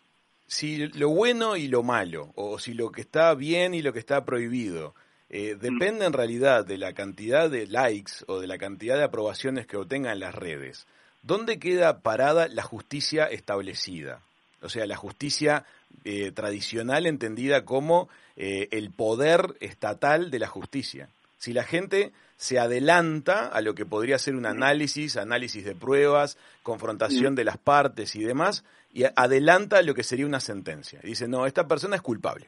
si 0.45 0.87
lo 0.89 1.09
bueno 1.09 1.57
y 1.57 1.67
lo 1.67 1.83
malo, 1.83 2.31
o 2.35 2.59
si 2.59 2.73
lo 2.73 2.91
que 2.91 3.01
está 3.01 3.33
bien 3.33 3.73
y 3.73 3.81
lo 3.81 3.91
que 3.91 3.99
está 3.99 4.23
prohibido, 4.23 4.93
eh, 5.29 5.57
depende 5.59 6.05
en 6.05 6.13
realidad 6.13 6.65
de 6.65 6.77
la 6.77 6.93
cantidad 6.93 7.49
de 7.49 7.67
likes 7.67 8.23
o 8.27 8.39
de 8.39 8.47
la 8.47 8.57
cantidad 8.57 8.95
de 8.97 9.03
aprobaciones 9.03 9.67
que 9.67 9.77
obtengan 9.77 10.19
las 10.19 10.33
redes. 10.33 10.87
¿Dónde 11.21 11.59
queda 11.59 12.01
parada 12.01 12.47
la 12.47 12.63
justicia 12.63 13.25
establecida? 13.25 14.21
O 14.61 14.69
sea, 14.69 14.85
la 14.85 14.95
justicia 14.95 15.65
eh, 16.03 16.31
tradicional 16.31 17.05
entendida 17.05 17.65
como 17.65 18.09
eh, 18.35 18.67
el 18.71 18.91
poder 18.91 19.55
estatal 19.59 20.31
de 20.31 20.39
la 20.39 20.47
justicia. 20.47 21.09
si 21.37 21.53
la 21.53 21.63
gente 21.63 22.11
se 22.37 22.59
adelanta 22.59 23.47
a 23.47 23.61
lo 23.61 23.73
que 23.73 23.85
podría 23.85 24.17
ser 24.19 24.35
un 24.35 24.45
análisis, 24.45 25.17
análisis 25.17 25.65
de 25.65 25.75
pruebas, 25.75 26.37
confrontación 26.63 27.35
de 27.35 27.43
las 27.43 27.57
partes 27.57 28.15
y 28.15 28.23
demás, 28.23 28.63
y 28.93 29.03
adelanta 29.15 29.81
lo 29.81 29.93
que 29.93 30.03
sería 30.03 30.25
una 30.25 30.39
sentencia. 30.39 30.99
Dice, 31.03 31.27
no, 31.27 31.45
esta 31.45 31.67
persona 31.67 31.95
es 31.95 32.01
culpable. 32.01 32.47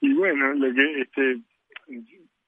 Y 0.00 0.14
bueno, 0.14 0.54
lo 0.54 0.74
que 0.74 1.00
este, 1.02 1.40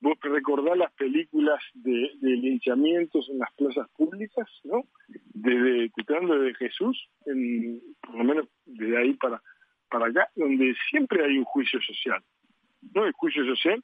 vos 0.02 0.18
recordás 0.20 0.76
las 0.76 0.92
películas 0.94 1.62
de, 1.74 2.10
linchamientos 2.20 3.28
en 3.30 3.38
las 3.38 3.52
plazas 3.54 3.88
públicas, 3.96 4.48
¿no? 4.64 4.82
Desde, 5.32 5.90
tratando 5.90 6.38
de 6.40 6.54
Jesús, 6.54 7.08
en, 7.26 7.80
por 8.00 8.16
lo 8.16 8.24
menos 8.24 8.48
desde 8.66 8.98
ahí 8.98 9.14
para, 9.14 9.40
para 9.88 10.08
acá, 10.08 10.28
donde 10.34 10.74
siempre 10.90 11.24
hay 11.24 11.38
un 11.38 11.44
juicio 11.44 11.80
social. 11.80 12.20
¿no? 12.92 13.06
El 13.06 13.12
juicio 13.12 13.46
social 13.46 13.82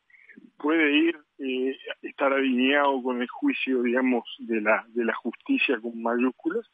puede 0.56 0.92
ir, 0.96 1.16
eh, 1.38 1.78
estar 2.02 2.32
alineado 2.32 3.00
con 3.00 3.22
el 3.22 3.28
juicio, 3.28 3.82
digamos, 3.82 4.25
de 4.40 4.60
la, 4.60 4.84
de 4.88 5.04
la 5.04 5.14
justicia 5.14 5.80
con 5.80 6.02
mayúsculas, 6.02 6.66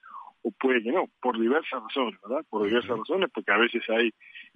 o 0.43 0.51
puede 0.53 0.83
que 0.83 0.93
no, 0.93 1.07
por 1.21 1.39
diversas 1.39 1.83
razones, 1.83 2.19
¿verdad? 2.23 2.45
Por 2.49 2.67
diversas 2.67 2.99
razones, 2.99 3.31
porque 3.33 3.53
a 3.53 3.59
veces 3.59 3.83
hay, 3.89 4.11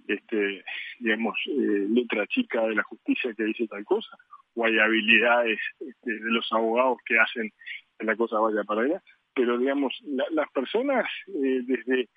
este, 0.07 0.63
digamos, 0.99 1.35
eh, 1.47 1.87
letra 1.89 2.25
chica 2.27 2.61
de 2.67 2.75
la 2.75 2.83
justicia 2.83 3.33
que 3.33 3.43
dice 3.43 3.67
tal 3.67 3.85
cosa, 3.85 4.15
o 4.55 4.65
hay 4.65 4.77
habilidades 4.79 5.59
este, 5.79 6.11
de 6.11 6.31
los 6.31 6.47
abogados 6.51 6.97
que 7.05 7.19
hacen 7.19 7.51
que 7.97 8.05
la 8.05 8.15
cosa 8.15 8.39
vaya 8.39 8.63
para 8.63 8.81
allá, 8.81 9.03
pero 9.33 9.57
digamos, 9.57 9.93
las 10.31 10.49
personas 10.51 11.05
eh, 11.27 11.61
desde, 11.63 12.09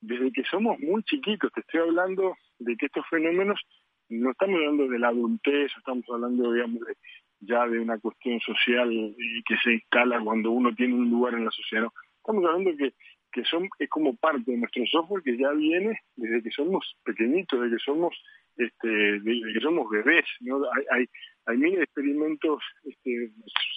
desde 0.00 0.32
que 0.32 0.42
somos 0.44 0.78
muy 0.80 1.02
chiquitos, 1.04 1.52
te 1.52 1.60
estoy 1.60 1.80
hablando 1.80 2.36
de 2.58 2.76
que 2.76 2.86
estos 2.86 3.06
fenómenos, 3.08 3.60
no 4.08 4.30
estamos 4.30 4.56
hablando 4.56 4.88
de 4.88 4.98
la 4.98 5.08
adultez, 5.08 5.70
estamos 5.76 6.04
hablando, 6.12 6.52
digamos, 6.52 6.80
de, 6.80 6.94
ya 7.40 7.66
de 7.66 7.78
una 7.78 7.98
cuestión 7.98 8.40
social 8.40 8.92
eh, 8.92 9.42
que 9.46 9.56
se 9.62 9.74
instala 9.74 10.20
cuando 10.20 10.50
uno 10.50 10.74
tiene 10.74 10.94
un 10.94 11.10
lugar 11.10 11.34
en 11.34 11.44
la 11.44 11.50
sociedad, 11.50 11.84
¿no? 11.84 11.92
Estamos 12.20 12.44
hablando 12.44 12.76
que 12.76 12.92
que 13.32 13.44
son 13.44 13.68
es 13.78 13.88
como 13.88 14.16
parte 14.16 14.50
de 14.50 14.56
nuestro 14.56 14.84
software 14.86 15.22
que 15.22 15.36
ya 15.36 15.50
viene 15.52 16.00
desde 16.16 16.42
que 16.42 16.50
somos 16.50 16.96
pequeñitos, 17.04 17.60
desde 17.60 17.76
que 17.76 17.84
somos 17.84 18.16
este, 18.58 18.88
desde 18.88 19.52
que 19.52 19.60
somos 19.60 19.88
bebés, 19.88 20.24
¿no? 20.40 20.60
Hay, 20.72 20.84
hay, 20.90 21.08
hay 21.46 21.56
mil 21.56 21.80
experimentos 21.80 22.62
este, 22.84 23.30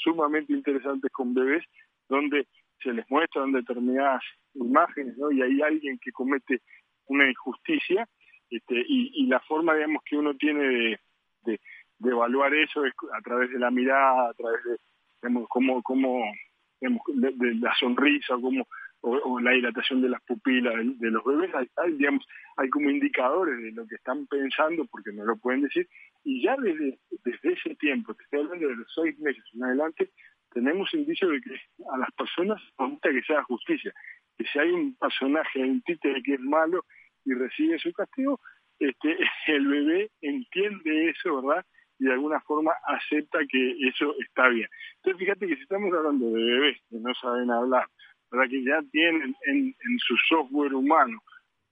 sumamente 0.04 0.54
interesantes 0.54 1.12
con 1.12 1.34
bebés 1.34 1.64
donde 2.10 2.48
se 2.82 2.92
les 2.92 3.10
muestran 3.10 3.52
determinadas 3.52 4.24
imágenes, 4.56 5.18
¿no? 5.18 5.32
Y 5.32 5.42
hay 5.42 5.62
alguien 5.62 6.00
que 6.00 6.12
comete 6.12 6.62
una 7.06 7.30
injusticia 7.30 8.08
este, 8.50 8.84
y, 8.86 9.28
la 9.28 9.40
forma, 9.42 9.76
digamos, 9.76 10.04
que 10.04 10.18
uno 10.18 10.34
tiene 10.36 10.64
de, 10.64 11.00
de, 11.46 11.60
de 12.00 12.10
evaluar 12.10 12.54
eso 12.54 12.84
es 12.84 12.94
a 13.14 13.22
través 13.22 13.50
de 13.52 13.60
la 13.60 13.72
mirada, 13.72 14.30
a 14.30 14.34
través 14.34 14.64
de, 14.66 14.78
digamos, 15.22 15.48
cómo, 15.48 15.82
cómo 15.84 16.24
de, 16.82 17.32
de 17.36 17.56
la 17.56 17.74
sonrisa, 17.76 18.34
cómo 18.42 18.68
o, 19.02 19.40
la 19.40 19.52
dilatación 19.52 20.02
de 20.02 20.10
las 20.10 20.22
pupilas 20.24 20.76
de, 20.76 21.12
los 21.12 21.24
bebés, 21.24 21.52
hay, 21.56 21.94
digamos, 21.94 22.26
hay 22.58 22.70
como 22.70 22.90
indicadores 22.90 23.62
de 23.62 23.72
lo 23.72 23.88
que 23.88 23.96
están 23.96 24.28
pensando, 24.28 24.86
porque 24.86 25.12
no 25.12 25.26
lo 25.26 25.38
pueden 25.38 25.62
decir, 25.62 25.88
y 26.24 26.44
ya 26.44 26.56
desde, 26.58 27.00
desde 27.24 27.54
ese 27.54 27.76
tiempo, 27.76 28.14
te 28.14 28.24
estoy 28.24 28.42
hablando 28.42 28.68
de 28.68 28.76
los 28.76 28.94
seis 28.94 29.18
meses 29.20 29.44
en 29.54 29.64
adelante, 29.64 30.12
tenemos 30.54 30.94
indicios 30.94 31.32
de 31.32 31.42
que 31.42 31.56
a 31.92 31.98
las 31.98 32.12
personas 32.12 32.62
gusta 32.78 33.10
que 33.10 33.22
se 33.24 33.34
haga 33.34 33.44
justicia, 33.44 33.94
que 34.38 34.46
si 34.46 34.60
hay 34.60 34.70
un 34.70 34.96
personaje, 34.96 35.60
un 35.60 35.82
títere 35.82 36.22
que 36.22 36.36
es 36.36 36.42
malo 36.42 36.86
y 37.26 37.34
recibe 37.34 37.80
su 37.80 37.92
castigo, 37.94 38.40
este, 38.80 39.18
el 39.48 39.68
bebé 39.68 40.12
entiende 40.22 41.10
eso, 41.10 41.42
¿verdad? 41.42 41.66
y 42.02 42.06
de 42.06 42.14
alguna 42.14 42.40
forma 42.42 42.72
acepta 42.88 43.38
que 43.48 43.78
eso 43.88 44.16
está 44.20 44.50
bien. 44.50 44.68
Entonces 44.96 45.20
fíjate 45.20 45.48
que 45.48 45.56
si 45.56 45.62
estamos 45.62 45.94
hablando 45.94 46.32
de 46.32 46.44
bebés 46.44 46.78
que 46.90 46.98
no 46.98 47.14
saben 47.14 47.52
hablar, 47.52 47.86
para 48.32 48.48
que 48.48 48.64
ya 48.64 48.82
tienen 48.92 49.36
en, 49.46 49.76
su 50.00 50.16
software 50.30 50.74
humano 50.74 51.22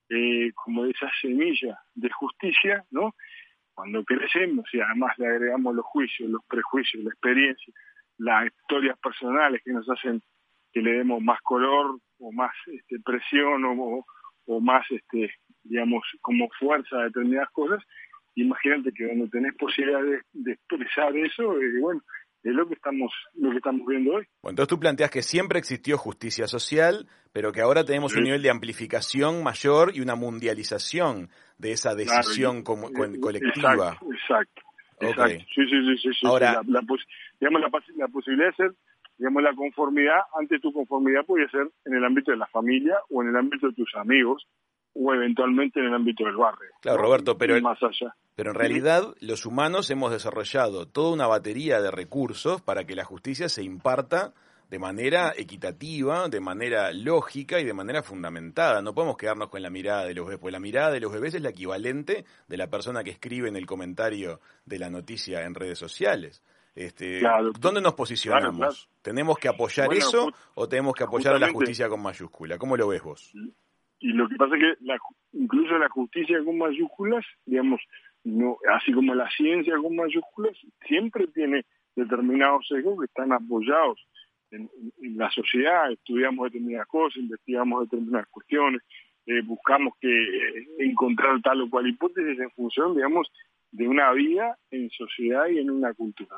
eh, 0.09 0.51
como 0.53 0.83
esa 0.85 1.09
semilla 1.21 1.79
de 1.95 2.09
justicia, 2.09 2.83
¿no? 2.91 3.15
Cuando 3.73 4.03
crecemos 4.03 4.67
y 4.73 4.81
además 4.81 5.17
le 5.17 5.27
agregamos 5.27 5.73
los 5.73 5.85
juicios, 5.85 6.29
los 6.29 6.43
prejuicios, 6.49 7.01
la 7.01 7.11
experiencia, 7.11 7.73
las 8.17 8.47
historias 8.47 8.99
personales 8.99 9.61
que 9.63 9.71
nos 9.71 9.89
hacen 9.89 10.21
que 10.73 10.81
le 10.81 10.97
demos 10.97 11.21
más 11.21 11.39
color 11.43 11.97
o 12.19 12.31
más 12.33 12.51
este, 12.67 12.99
presión 12.99 13.63
o, 13.65 14.59
más, 14.59 14.85
este, 14.89 15.31
digamos, 15.63 16.03
como 16.19 16.49
fuerza 16.59 16.97
a 16.97 17.03
determinadas 17.05 17.49
cosas, 17.51 17.81
imagínate 18.35 18.91
que 18.91 19.07
cuando 19.07 19.29
tenés 19.29 19.55
posibilidad 19.55 20.01
de, 20.33 20.51
expresar 20.51 21.15
eso, 21.15 21.57
eh, 21.57 21.79
bueno, 21.79 22.01
es 22.43 22.53
lo 22.53 22.67
que 22.67 22.73
estamos 22.73 23.11
lo 23.35 23.51
que 23.51 23.57
estamos 23.57 23.85
viendo 23.85 24.13
hoy. 24.13 24.25
Bueno, 24.41 24.51
entonces 24.51 24.69
tú 24.69 24.79
planteas 24.79 25.11
que 25.11 25.21
siempre 25.21 25.59
existió 25.59 25.97
justicia 25.97 26.47
social, 26.47 27.07
pero 27.33 27.51
que 27.51 27.61
ahora 27.61 27.83
tenemos 27.83 28.15
un 28.15 28.23
nivel 28.23 28.41
de 28.41 28.49
amplificación 28.49 29.43
mayor 29.43 29.91
y 29.93 30.01
una 30.01 30.15
mundialización 30.15 31.29
de 31.57 31.71
esa 31.71 31.95
decisión 31.95 32.63
como, 32.63 32.89
colectiva. 33.19 33.97
Exacto, 34.11 34.61
exacto. 35.01 35.45
Sí, 35.53 35.61
sí, 35.69 35.97
sí, 36.01 36.13
sí. 36.13 36.27
Ahora, 36.27 36.61
la, 36.65 36.81
digamos, 37.39 37.61
la, 37.95 38.07
posibilidad 38.07 38.47
de 38.47 38.55
ser, 38.55 38.71
digamos, 39.17 39.43
la 39.43 39.53
conformidad, 39.53 40.19
antes 40.39 40.61
tu 40.61 40.71
conformidad 40.71 41.25
podía 41.25 41.49
ser 41.49 41.69
en 41.85 41.93
el 41.93 42.03
ámbito 42.03 42.31
de 42.31 42.37
la 42.37 42.47
familia 42.47 42.97
o 43.09 43.21
en 43.21 43.29
el 43.29 43.35
ámbito 43.35 43.67
de 43.67 43.73
tus 43.73 43.93
amigos 43.95 44.47
o 44.99 45.13
eventualmente 45.13 45.79
en 45.79 45.87
el 45.87 45.93
ámbito 45.93 46.25
del 46.25 46.35
barrio. 46.35 46.69
Claro, 46.81 47.01
Roberto, 47.01 47.37
pero, 47.37 47.59
más 47.61 47.81
allá. 47.81 48.15
pero 48.35 48.51
en 48.51 48.55
realidad 48.55 49.15
los 49.21 49.45
humanos 49.45 49.89
hemos 49.89 50.11
desarrollado 50.11 50.87
toda 50.87 51.13
una 51.13 51.27
batería 51.27 51.81
de 51.81 51.89
recursos 51.89 52.61
para 52.61 52.85
que 52.85 52.95
la 52.95 53.05
justicia 53.05 53.47
se 53.47 53.63
imparta 53.63 54.33
de 54.69 54.77
manera 54.77 55.33
equitativa, 55.35 56.27
de 56.27 56.39
manera 56.39 56.91
lógica 56.91 57.59
y 57.59 57.63
de 57.63 57.73
manera 57.73 58.03
fundamentada. 58.03 58.81
No 58.81 58.93
podemos 58.93 59.17
quedarnos 59.17 59.49
con 59.49 59.63
la 59.63 59.69
mirada 59.69 60.05
de 60.05 60.13
los 60.13 60.25
bebés, 60.25 60.39
porque 60.39 60.51
la 60.51 60.59
mirada 60.59 60.91
de 60.91 60.99
los 60.99 61.11
bebés 61.11 61.33
es 61.33 61.41
la 61.41 61.49
equivalente 61.49 62.25
de 62.47 62.57
la 62.57 62.69
persona 62.69 63.03
que 63.03 63.09
escribe 63.09 63.49
en 63.49 63.55
el 63.55 63.65
comentario 63.65 64.41
de 64.65 64.79
la 64.79 64.89
noticia 64.89 65.43
en 65.43 65.55
redes 65.55 65.79
sociales. 65.79 66.43
Este, 66.75 67.21
¿Dónde 67.59 67.81
nos 67.81 67.93
posicionamos? 67.93 68.89
¿Tenemos 69.01 69.37
que 69.37 69.47
apoyar 69.47 69.91
eso 69.93 70.31
o 70.53 70.69
tenemos 70.69 70.93
que 70.93 71.03
apoyar 71.03 71.33
a 71.33 71.39
la 71.39 71.51
justicia 71.51 71.89
con 71.89 72.01
mayúscula? 72.01 72.57
¿Cómo 72.57 72.77
lo 72.77 72.89
ves 72.89 73.01
vos? 73.01 73.33
Y 73.99 74.13
lo 74.13 74.27
que 74.29 74.35
pasa 74.35 74.55
es 74.55 74.61
que 74.61 74.85
la, 74.85 74.97
incluso 75.33 75.77
la 75.77 75.89
justicia 75.89 76.43
con 76.43 76.57
mayúsculas, 76.57 77.25
digamos, 77.45 77.81
no 78.23 78.57
así 78.73 78.91
como 78.93 79.13
la 79.13 79.29
ciencia 79.31 79.75
con 79.77 79.95
mayúsculas, 79.95 80.57
siempre 80.87 81.27
tiene 81.27 81.65
determinados 81.95 82.67
sesgos 82.67 82.99
que 82.99 83.05
están 83.05 83.31
apoyados 83.31 83.99
en, 84.51 84.69
la 85.15 85.29
sociedad, 85.31 85.91
estudiamos 85.91 86.45
determinadas 86.45 86.87
cosas, 86.87 87.17
investigamos 87.17 87.89
determinadas 87.89 88.27
cuestiones, 88.29 88.81
eh, 89.25 89.41
buscamos 89.43 89.93
que 89.99 90.09
eh, 90.09 90.67
encontrar 90.79 91.41
tal 91.41 91.61
o 91.61 91.69
cual 91.69 91.87
hipótesis 91.87 92.39
en 92.39 92.49
función, 92.51 92.95
digamos, 92.95 93.31
de 93.71 93.87
una 93.87 94.11
vida 94.13 94.57
en 94.71 94.89
sociedad 94.89 95.47
y 95.47 95.59
en 95.59 95.69
una 95.69 95.93
cultura. 95.93 96.35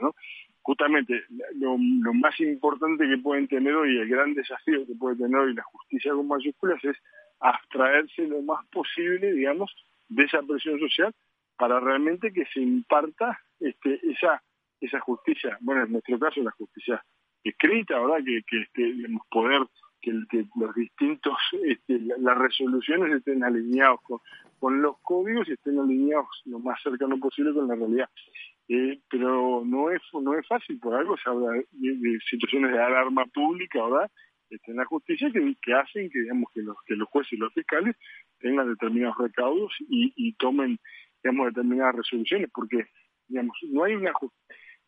Justamente 0.63 1.24
lo, 1.56 1.78
lo 1.78 2.13
más 2.13 2.39
importante 2.39 3.08
que 3.08 3.17
pueden 3.17 3.47
tener 3.47 3.74
hoy, 3.74 3.97
el 3.97 4.10
gran 4.10 4.34
desafío 4.34 4.86
que 4.86 4.95
puede 4.95 5.15
tener 5.15 5.36
hoy 5.36 5.54
la 5.54 5.63
justicia 5.63 6.12
con 6.12 6.28
mayúsculas 6.28 6.84
es 6.84 6.97
abstraerse 7.41 8.27
lo 8.27 8.41
más 8.41 8.65
posible, 8.67 9.34
digamos, 9.34 9.73
de 10.10 10.23
esa 10.23 10.41
presión 10.41 10.80
social 10.80 11.13
para 11.58 11.80
realmente 11.80 12.32
que 12.32 12.45
se 12.45 12.62
imparta 12.62 13.39
este, 13.60 13.99
esa 14.04 14.41
esa 14.82 14.99
justicia, 14.99 15.58
bueno, 15.62 15.84
en 15.84 15.91
nuestro 15.91 16.19
caso 16.19 16.41
la 16.41 16.51
justicia 16.51 17.04
escrita, 17.43 17.99
¿verdad? 17.99 18.25
Que, 18.25 18.41
que 18.47 18.62
este, 18.62 18.95
poder, 19.30 19.62
que, 20.01 20.12
que 20.30 20.45
los 20.56 20.73
distintos, 20.75 21.38
este, 21.63 21.99
las 22.17 22.38
resoluciones 22.38 23.15
estén 23.15 23.43
alineados 23.43 24.01
con, 24.01 24.19
con 24.60 24.82
los 24.82 24.99
códigos 25.01 25.47
y 25.47 25.54
estén 25.54 25.80
alineados 25.80 26.41
lo 26.45 26.60
más 26.60 26.82
cercano 26.82 27.17
posible 27.19 27.54
con 27.54 27.67
la 27.67 27.75
realidad. 27.75 28.10
Eh, 28.67 28.99
pero 29.10 29.63
no 29.65 29.89
es 29.91 30.01
no 30.13 30.34
es 30.38 30.47
fácil, 30.47 30.80
por 30.80 30.95
algo 30.95 31.17
se 31.17 31.30
habla 31.30 31.51
de 31.71 32.19
situaciones 32.30 32.71
de 32.71 32.82
alarma 32.82 33.25
pública, 33.25 33.84
¿verdad? 33.84 34.12
En 34.68 34.76
la 34.76 34.86
justicia 34.86 35.30
que, 35.32 35.56
que 35.62 35.74
hacen 35.74 36.10
que 36.10 36.20
digamos 36.20 36.52
que 36.54 36.62
los 36.62 36.76
que 36.86 36.96
los 36.96 37.08
jueces 37.10 37.34
y 37.34 37.38
los 37.38 37.54
fiscales 37.54 37.96
tengan 38.40 38.68
determinados 38.70 39.18
recaudos 39.18 39.74
y, 39.80 40.14
y 40.16 40.34
tomen 40.34 40.80
digamos 41.24 41.48
determinadas 41.48 41.96
resoluciones 41.96 42.50
porque 42.54 42.86
digamos 43.28 43.58
no 43.70 43.84
hay 43.84 43.96
una 43.96 44.12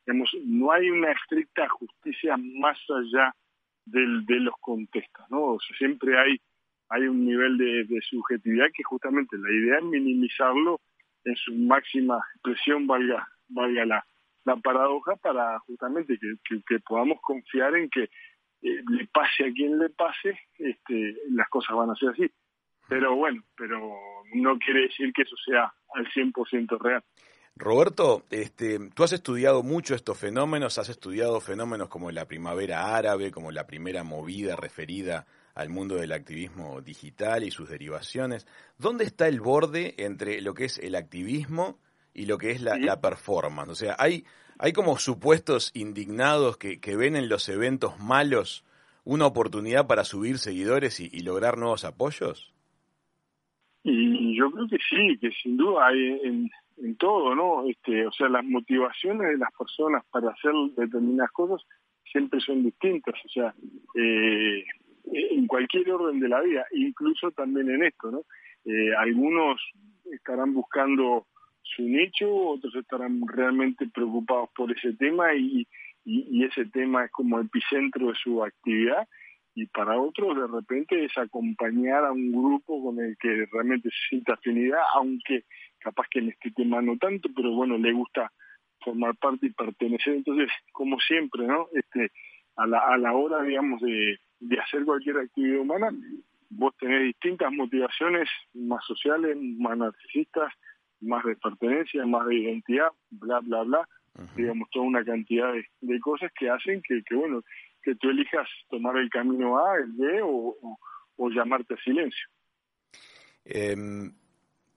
digamos 0.06 0.32
no 0.46 0.72
hay 0.72 0.90
una 0.90 1.12
estricta 1.12 1.68
justicia 1.70 2.36
más 2.38 2.78
allá 2.90 3.34
del, 3.86 4.26
de 4.26 4.40
los 4.40 4.56
contextos 4.60 5.26
no 5.30 5.42
o 5.42 5.60
sea, 5.60 5.78
siempre 5.78 6.18
hay 6.18 6.38
hay 6.90 7.08
un 7.08 7.26
nivel 7.26 7.58
de, 7.58 7.86
de 7.86 8.02
subjetividad 8.02 8.68
que 8.74 8.84
justamente 8.84 9.38
la 9.38 9.52
idea 9.52 9.78
es 9.78 9.86
minimizarlo 9.86 10.82
en 11.24 11.36
su 11.38 11.54
máxima 11.56 12.20
expresión 12.36 12.86
valga 12.86 13.28
valga 13.48 13.86
la 13.86 14.06
la 14.46 14.58
paradoja 14.58 15.16
para 15.16 15.58
justamente 15.60 16.20
que, 16.20 16.62
que 16.68 16.80
podamos 16.80 17.20
confiar 17.22 17.76
en 17.76 17.90
que 17.90 18.10
le 18.64 19.08
pase 19.08 19.46
a 19.46 19.52
quien 19.52 19.78
le 19.78 19.90
pase, 19.90 20.40
este, 20.58 21.18
las 21.32 21.50
cosas 21.50 21.76
van 21.76 21.90
a 21.90 21.96
ser 21.96 22.10
así. 22.10 22.32
Pero 22.88 23.16
bueno, 23.16 23.44
pero 23.56 23.80
no 24.34 24.58
quiere 24.58 24.82
decir 24.82 25.12
que 25.14 25.24
eso 25.24 25.36
sea 25.46 25.74
al 25.94 26.08
100% 26.08 26.80
real. 26.80 27.04
Roberto, 27.56 28.24
este, 28.32 28.80
tú 28.96 29.04
has 29.04 29.14
estudiado 29.14 29.62
mucho 29.62 29.94
estos 29.94 30.18
fenómenos, 30.18 30.80
has 30.80 30.90
estudiado 30.90 31.40
fenómenos 31.40 31.88
como 31.88 32.12
la 32.12 32.26
primavera 32.26 32.96
árabe, 32.96 33.32
como 33.32 33.52
la 33.52 33.68
primera 33.68 34.04
movida 34.04 34.56
referida 34.56 35.28
al 35.54 35.70
mundo 35.70 35.96
del 35.96 36.14
activismo 36.14 36.82
digital 36.82 37.44
y 37.44 37.52
sus 37.52 37.70
derivaciones. 37.70 38.48
¿Dónde 38.80 39.04
está 39.04 39.28
el 39.28 39.40
borde 39.40 39.94
entre 40.00 40.42
lo 40.42 40.56
que 40.56 40.66
es 40.66 40.80
el 40.80 40.96
activismo 40.96 41.78
y 42.14 42.26
lo 42.26 42.38
que 42.38 42.52
es 42.52 42.62
la, 42.62 43.02
performance? 43.02 43.70
O 43.70 43.76
sea, 43.76 43.96
hay, 44.00 44.26
hay 44.60 44.74
como 44.74 44.98
supuestos 44.98 45.72
indignados 45.74 46.58
que, 46.58 46.80
que, 46.80 46.96
ven 46.96 47.16
en 47.16 47.30
los 47.30 47.50
eventos 47.50 48.00
malos 48.00 48.66
una 49.06 49.26
oportunidad 49.26 49.88
para 49.88 50.04
subir 50.04 50.38
seguidores 50.38 51.00
y, 51.00 51.20
lograr 51.22 51.58
nuevos 51.58 51.86
apoyos. 51.86 52.54
Y 53.84 54.38
yo 54.38 54.50
creo 54.52 54.68
que 54.68 54.78
sí, 54.90 55.18
que 55.20 55.30
sin 55.32 55.58
duda 55.58 55.88
hay 55.88 56.20
en, 56.24 56.50
en 56.78 56.96
todo, 56.96 57.36
¿no? 57.36 57.68
Este, 57.70 58.08
o 58.08 58.12
sea, 58.12 58.30
las 58.30 58.46
motivaciones 58.46 59.28
de 59.28 59.38
las 59.38 59.52
personas 59.58 60.04
para 60.10 60.32
hacer 60.32 60.54
determinadas 60.78 61.32
cosas 61.32 61.62
siempre 62.10 62.40
son 62.40 62.64
distintas, 62.64 63.16
o 63.26 63.30
sea, 63.30 63.54
eh, 63.96 64.64
en 65.06 65.48
cualquier 65.48 65.92
orden 65.92 66.20
de 66.20 66.30
la 66.30 66.42
vida, 66.42 66.66
incluso 66.72 67.32
también 67.32 67.70
en 67.70 67.84
esto, 67.84 68.12
¿no? 68.12 68.22
Eh, 68.66 68.96
algunos 68.96 69.60
estarán 70.12 70.54
buscando 70.54 71.28
su 71.76 71.84
nicho, 71.84 72.34
otros 72.34 72.76
estarán 72.76 73.22
realmente 73.28 73.88
preocupados 73.88 74.50
por 74.56 74.72
ese 74.72 74.94
tema 74.94 75.34
y, 75.36 75.68
y, 76.06 76.44
ese 76.44 76.66
tema 76.66 77.06
es 77.06 77.12
como 77.12 77.40
epicentro 77.40 78.08
de 78.08 78.16
su 78.16 78.44
actividad 78.44 79.08
y 79.56 79.68
para 79.68 80.00
otros 80.00 80.36
de 80.36 80.48
repente 80.48 81.06
es 81.06 81.18
acompañar 81.18 82.06
a 82.06 82.12
un 82.12 82.32
grupo 82.32 82.84
con 82.84 83.00
el 83.00 83.16
que 83.18 83.46
realmente 83.52 83.90
se 83.90 84.10
siente 84.10 84.34
afinidad, 84.34 84.82
aunque 84.96 85.44
capaz 85.80 86.08
que 86.10 86.20
en 86.20 86.30
este 86.30 86.52
tema 86.52 86.82
no 86.82 86.98
tanto, 86.98 87.30
pero 87.36 87.52
bueno, 87.52 87.78
le 87.78 87.92
gusta 87.94 88.32
formar 88.84 89.16
parte 89.16 89.48
y 89.48 89.52
pertenecer. 89.52 90.16
Entonces, 90.16 90.50
como 90.72 91.00
siempre, 91.00 91.46
¿no? 91.46 91.68
Este, 91.74 92.12
a 92.56 92.66
la, 92.66 92.80
a 92.80 92.98
la 92.98 93.14
hora, 93.14 93.44
digamos, 93.44 93.82
de, 93.82 94.18
de 94.40 94.60
hacer 94.60 94.84
cualquier 94.86 95.18
actividad 95.18 95.62
humana, 95.62 95.92
vos 96.50 96.76
tenés 96.78 97.04
distintas 97.04 97.52
motivaciones, 97.52 98.30
más 98.54 98.84
sociales, 98.86 99.38
más 99.40 99.78
narcisistas, 99.78 100.54
más 101.04 101.24
de 101.26 101.36
pertenencia, 101.36 102.06
más 102.06 102.26
de 102.28 102.36
identidad, 102.36 102.88
bla, 103.12 103.40
bla, 103.40 103.64
bla, 103.64 103.90
digamos, 104.36 104.70
toda 104.72 104.86
una 104.86 105.04
cantidad 105.04 105.52
de, 105.82 106.00
cosas 106.00 106.32
que 106.38 106.50
hacen 106.50 106.82
que, 106.82 107.02
que, 107.04 107.16
bueno, 107.16 107.44
que 107.82 107.96
tú 107.96 108.10
elijas 108.10 108.48
tomar 108.70 108.98
el 108.98 109.10
camino 109.10 109.58
A, 109.58 109.78
el 109.78 109.92
B 109.94 110.22
o, 110.24 110.56
o, 111.18 111.30
llamarte 111.30 111.74
a 111.74 111.78
silencio. 111.78 112.28
Em, 113.46 114.14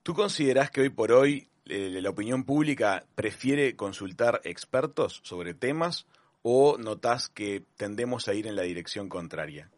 ¿Tú 0.03 0.13
consideras 0.13 0.71
que 0.71 0.81
hoy 0.81 0.89
por 0.89 1.11
hoy 1.11 1.47
eh, 1.65 1.99
la 2.01 2.09
opinión 2.09 2.45
pública 2.45 3.03
prefiere 3.15 3.75
consultar 3.75 4.41
expertos 4.43 5.21
sobre 5.23 5.53
temas 5.53 6.07
o 6.41 6.77
notas 6.77 7.29
que 7.29 7.63
tendemos 7.77 8.27
a 8.27 8.33
ir 8.33 8.47
en 8.47 8.55
la 8.55 8.63
dirección 8.63 9.09
contraria? 9.09 9.69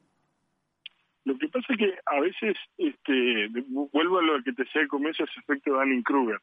Lo 1.26 1.38
que 1.38 1.48
pasa 1.50 1.74
es 1.74 1.78
que 1.78 1.94
a 2.06 2.20
veces, 2.20 2.58
este, 2.78 3.50
vuelvo 3.92 4.20
a 4.20 4.24
lo 4.24 4.44
que 4.44 4.54
te 4.54 4.64
decía 4.64 4.82
al 4.82 4.88
comienzo, 4.88 5.24
ese 5.24 5.40
efecto 5.40 5.72
de 5.72 5.78
Dunning-Kruger, 5.78 6.40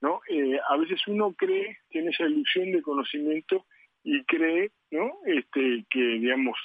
¿no? 0.00 0.20
Eh, 0.28 0.58
a 0.68 0.76
veces 0.76 1.00
uno 1.06 1.32
cree, 1.34 1.78
tiene 1.88 2.10
esa 2.10 2.24
ilusión 2.24 2.72
de 2.72 2.82
conocimiento 2.82 3.66
y 4.04 4.22
cree, 4.24 4.70
¿no? 4.90 5.12
Este, 5.26 5.84
que, 5.90 6.00
digamos, 6.00 6.56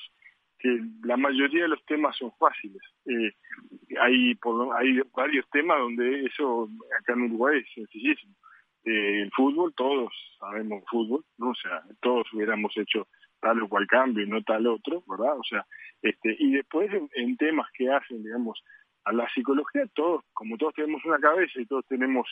que 0.60 0.80
la 1.04 1.17
mayoría 1.17 1.63
de 1.63 1.70
los 1.70 1.86
temas 1.86 2.15
son 2.17 2.32
fáciles. 2.39 2.82
Eh, 3.06 3.32
hay, 4.00 4.36
por, 4.36 4.76
hay 4.76 5.00
varios 5.15 5.48
temas 5.50 5.80
donde 5.80 6.26
eso 6.26 6.70
acá 7.00 7.13
en 7.13 7.24
Uruguay 7.24 7.60
es 7.60 7.74
sencillísimo. 7.74 8.34
Eh, 8.86 9.22
el 9.24 9.32
fútbol, 9.32 9.74
todos 9.76 10.12
sabemos 10.39 10.84
fútbol, 10.89 11.24
¿no? 11.38 11.50
O 11.50 11.56
sea, 11.56 11.84
todos 12.02 12.32
hubiéramos 12.34 12.76
hecho 12.78 13.08
tal 13.39 13.62
o 13.62 13.69
cual 13.69 13.88
cambio 13.88 14.23
y 14.23 14.30
no 14.30 14.41
tal 14.43 14.67
otro, 14.67 15.04
¿verdad? 15.08 15.38
O 15.38 15.43
sea, 15.43 15.65
este, 16.02 16.36
y 16.39 16.52
después 16.52 16.89
en, 17.13 17.38
temas 17.38 17.67
que 17.73 17.91
hacen, 17.91 18.23
digamos, 18.23 18.63
a 19.06 19.13
la 19.13 19.28
psicología, 19.30 19.86
todos, 19.93 20.23
como 20.34 20.58
todos 20.58 20.73
tenemos 20.73 21.04
una 21.06 21.19
cabeza 21.19 21.60
y 21.60 21.65
todos 21.65 21.86
tenemos 21.88 22.28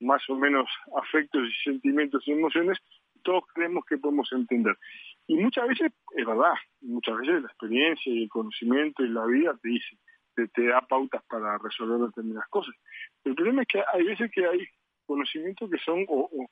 más 0.00 0.22
o 0.28 0.36
menos 0.36 0.68
afectos 0.96 1.42
y 1.48 1.70
sentimientos 1.70 2.22
y 2.26 2.32
emociones, 2.32 2.78
todos 3.22 3.44
creemos 3.54 3.84
que 3.86 3.98
podemos 3.98 4.30
entender. 4.32 4.76
Y 5.26 5.36
muchas 5.36 5.68
veces, 5.68 5.92
es 6.16 6.26
verdad, 6.26 6.54
muchas 6.80 7.16
veces 7.18 7.42
la 7.42 7.48
experiencia 7.48 8.12
y 8.12 8.24
el 8.24 8.28
conocimiento 8.28 9.04
y 9.04 9.08
la 9.08 9.26
vida 9.26 9.56
te 9.62 9.68
dice, 9.68 9.96
te, 10.54 10.66
da 10.66 10.80
pautas 10.80 11.22
para 11.28 11.58
resolver 11.58 12.06
determinadas 12.06 12.48
cosas. 12.48 12.74
El 13.24 13.34
problema 13.34 13.62
es 13.62 13.68
que 13.68 13.82
hay 13.92 14.04
veces 14.04 14.30
que 14.32 14.46
hay 14.46 14.66
conocimientos 15.06 15.70
que 15.70 15.78
son, 15.78 16.04
o, 16.08 16.48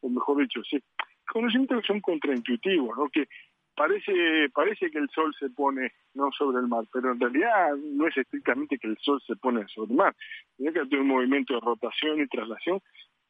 o, 0.00 0.08
mejor 0.08 0.38
dicho, 0.38 0.62
sí, 0.64 0.82
conocimientos 1.32 1.80
que 1.80 1.86
son 1.86 2.00
contraintuitivos, 2.00 2.96
¿no? 2.96 3.08
Que 3.08 3.28
parece 3.74 4.48
parece 4.52 4.90
que 4.90 4.98
el 4.98 5.08
sol 5.10 5.34
se 5.38 5.50
pone 5.50 5.92
no 6.14 6.30
sobre 6.32 6.58
el 6.58 6.68
mar, 6.68 6.84
pero 6.92 7.12
en 7.12 7.20
realidad 7.20 7.76
no 7.76 8.06
es 8.06 8.16
estrictamente 8.16 8.78
que 8.78 8.88
el 8.88 8.98
sol 8.98 9.20
se 9.26 9.36
pone 9.36 9.66
sobre 9.68 9.92
el 9.92 9.96
mar, 9.96 10.16
sino 10.56 10.72
que 10.72 10.80
hay 10.80 11.00
un 11.00 11.06
movimiento 11.06 11.54
de 11.54 11.60
rotación 11.60 12.20
y 12.20 12.26
traslación 12.26 12.80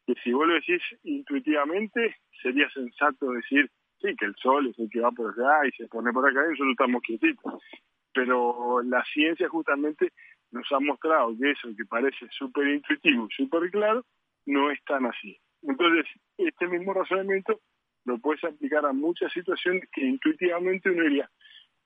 que 0.07 0.15
si 0.25 0.33
vos 0.33 0.47
lo 0.47 0.55
decís 0.55 0.83
intuitivamente 1.05 2.17
sería 2.43 2.71
sensato 2.71 3.31
decir 3.33 3.71
sí 4.01 4.15
que 4.17 4.25
el 4.25 4.35
sol 4.37 4.69
es 4.69 4.79
el 4.79 4.89
que 4.89 5.01
va 5.01 5.11
por 5.11 5.35
allá 5.35 5.67
y 5.69 5.73
se 5.73 5.87
pone 5.89 6.13
por 6.13 6.27
acá 6.27 6.41
y 6.47 6.51
nosotros 6.51 6.71
estamos 6.71 7.03
quietitos 7.03 7.63
pero 8.15 8.83
la 8.83 9.05
ciencia 9.13 9.49
justamente 9.51 10.13
nos 10.51 10.67
ha 10.73 10.81
mostrado 10.81 11.37
que 11.39 11.51
eso 11.51 11.69
que 11.77 11.85
parece 11.85 12.27
súper 12.31 12.69
intuitivo 12.69 13.29
súper 13.37 13.71
claro 13.71 14.05
no 14.49 14.71
es 14.71 14.83
tan 14.85 15.07
así. 15.07 15.39
Entonces, 15.63 16.07
este 16.39 16.67
mismo 16.67 16.95
razonamiento 16.95 17.61
lo 18.09 18.19
puedes 18.19 18.43
aplicar 18.45 18.85
a 18.87 18.93
muchas 18.93 19.33
situaciones 19.33 19.89
que 19.93 20.05
intuitivamente 20.05 20.91
uno 20.91 21.05
diría, 21.05 21.31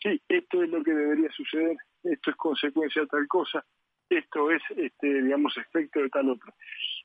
sí, 0.02 0.20
esto 0.28 0.62
es 0.62 0.70
lo 0.70 0.82
que 0.82 0.94
debería 0.94 1.30
suceder, 1.32 1.76
esto 2.04 2.30
es 2.30 2.36
consecuencia 2.36 3.02
de 3.02 3.08
tal 3.08 3.26
cosa, 3.28 3.64
esto 4.08 4.50
es, 4.50 4.62
este, 4.76 5.22
digamos, 5.22 5.56
efecto 5.56 6.00
de 6.00 6.08
tal 6.08 6.30
otro. 6.30 6.54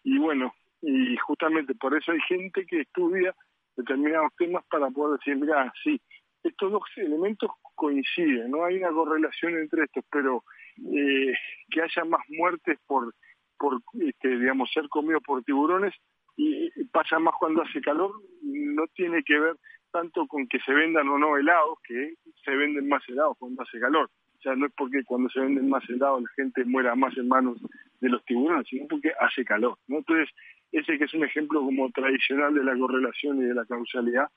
Y 0.03 0.17
bueno, 0.17 0.53
y 0.81 1.17
justamente 1.17 1.73
por 1.75 1.97
eso 1.97 2.11
hay 2.11 2.19
gente 2.21 2.65
que 2.65 2.81
estudia 2.81 3.35
determinados 3.75 4.31
temas 4.37 4.63
para 4.69 4.89
poder 4.89 5.19
decir, 5.19 5.35
mira, 5.35 5.71
sí, 5.83 5.99
estos 6.43 6.71
dos 6.71 6.83
elementos 6.95 7.49
coinciden, 7.75 8.51
no 8.51 8.65
hay 8.65 8.77
una 8.77 8.89
correlación 8.89 9.57
entre 9.57 9.83
estos, 9.83 10.03
pero 10.11 10.43
eh, 10.77 11.33
que 11.69 11.81
haya 11.81 12.05
más 12.05 12.21
muertes 12.29 12.79
por, 12.87 13.13
por 13.57 13.81
este, 13.99 14.39
digamos, 14.39 14.71
ser 14.71 14.87
comidos 14.89 15.23
por 15.25 15.43
tiburones 15.43 15.93
y 16.35 16.69
pasa 16.91 17.17
más 17.17 17.33
cuando 17.39 17.63
hace 17.63 17.81
calor, 17.81 18.11
no 18.43 18.85
tiene 18.95 19.23
que 19.23 19.39
ver 19.39 19.55
tanto 19.91 20.27
con 20.27 20.47
que 20.47 20.59
se 20.59 20.71
vendan 20.71 21.07
o 21.09 21.17
no 21.17 21.37
helados, 21.37 21.79
que 21.83 22.13
se 22.45 22.55
venden 22.55 22.87
más 22.87 23.01
helados 23.07 23.35
cuando 23.39 23.63
hace 23.63 23.79
calor. 23.79 24.09
O 24.37 24.41
sea, 24.41 24.55
no 24.55 24.67
es 24.67 24.73
porque 24.77 25.03
cuando 25.03 25.29
se 25.29 25.39
venden 25.39 25.69
más 25.69 25.83
helados 25.89 26.21
la 26.21 26.29
gente 26.35 26.63
muera 26.65 26.95
más 26.95 27.17
en 27.17 27.27
manos 27.27 27.57
de 27.99 28.09
los 28.09 28.23
tiburones, 28.25 28.67
sino 28.67 28.87
porque 28.87 29.11
hace 29.19 29.43
calor. 29.43 29.77
¿no? 29.87 29.97
Entonces, 29.97 30.29
ese 30.71 30.97
que 30.97 31.05
es 31.05 31.13
un 31.13 31.23
ejemplo 31.23 31.61
como 31.61 31.89
tradicional 31.91 32.53
de 32.53 32.63
la 32.63 32.77
correlación 32.77 33.39
y 33.39 33.45
de 33.45 33.55
la 33.55 33.65
causalidad, 33.65 34.27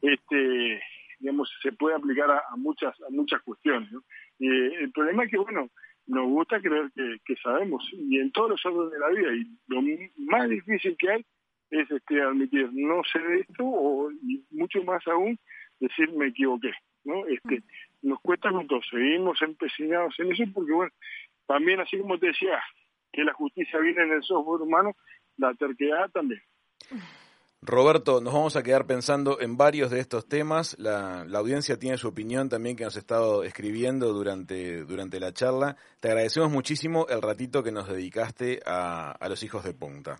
este 0.00 0.80
digamos, 1.22 1.48
se 1.62 1.70
puede 1.70 1.94
aplicar 1.94 2.30
a, 2.30 2.56
muchas 2.56 3.00
a 3.00 3.10
muchas 3.10 3.40
cuestiones. 3.42 3.88
Y 4.40 4.48
el 4.48 4.90
problema 4.90 5.24
es 5.24 5.30
que, 5.30 5.38
bueno, 5.38 5.68
nos 6.06 6.26
gusta 6.26 6.60
creer 6.60 6.90
que, 6.94 7.36
sabemos, 7.36 7.88
y 7.92 8.18
en 8.18 8.32
todos 8.32 8.50
los 8.50 8.66
órdenes 8.66 8.92
de 8.92 8.98
la 8.98 9.08
vida, 9.08 9.34
y 9.34 9.58
lo 9.68 9.82
más 10.30 10.48
difícil 10.48 10.96
que 10.98 11.10
hay 11.10 11.26
es 11.70 11.90
este 11.90 12.20
admitir 12.20 12.68
no 12.72 13.02
sé 13.10 13.18
de 13.18 13.40
esto, 13.40 13.64
o 13.64 14.10
y 14.10 14.44
mucho 14.50 14.82
más 14.84 15.06
aún 15.06 15.38
decir 15.80 16.12
me 16.12 16.28
equivoqué. 16.28 16.72
¿no? 17.04 17.26
Este, 17.26 17.62
nos 18.02 18.20
cuesta 18.20 18.50
mucho, 18.50 18.80
seguimos 18.90 19.40
empecinados 19.42 20.14
en 20.18 20.32
eso, 20.32 20.44
porque, 20.52 20.72
bueno, 20.72 20.92
también 21.46 21.80
así 21.80 21.98
como 21.98 22.18
te 22.18 22.28
decía, 22.28 22.62
que 23.12 23.24
la 23.24 23.32
justicia 23.34 23.78
viene 23.78 24.02
en 24.02 24.12
el 24.12 24.22
software 24.22 24.62
humano, 24.62 24.96
la 25.36 25.54
terquedad 25.54 26.10
también. 26.10 26.42
Roberto, 27.64 28.20
nos 28.20 28.34
vamos 28.34 28.56
a 28.56 28.64
quedar 28.64 28.86
pensando 28.88 29.40
en 29.40 29.56
varios 29.56 29.92
de 29.92 30.00
estos 30.00 30.28
temas. 30.28 30.76
La, 30.80 31.24
la, 31.24 31.38
audiencia 31.38 31.78
tiene 31.78 31.96
su 31.96 32.08
opinión 32.08 32.48
también 32.48 32.74
que 32.74 32.82
nos 32.82 32.96
ha 32.96 32.98
estado 32.98 33.44
escribiendo 33.44 34.12
durante, 34.12 34.84
durante 34.84 35.20
la 35.20 35.32
charla. 35.32 35.76
Te 36.00 36.08
agradecemos 36.08 36.50
muchísimo 36.50 37.06
el 37.08 37.22
ratito 37.22 37.62
que 37.62 37.70
nos 37.70 37.88
dedicaste 37.88 38.58
a, 38.66 39.12
a 39.12 39.28
los 39.28 39.44
hijos 39.44 39.62
de 39.62 39.74
punta. 39.74 40.16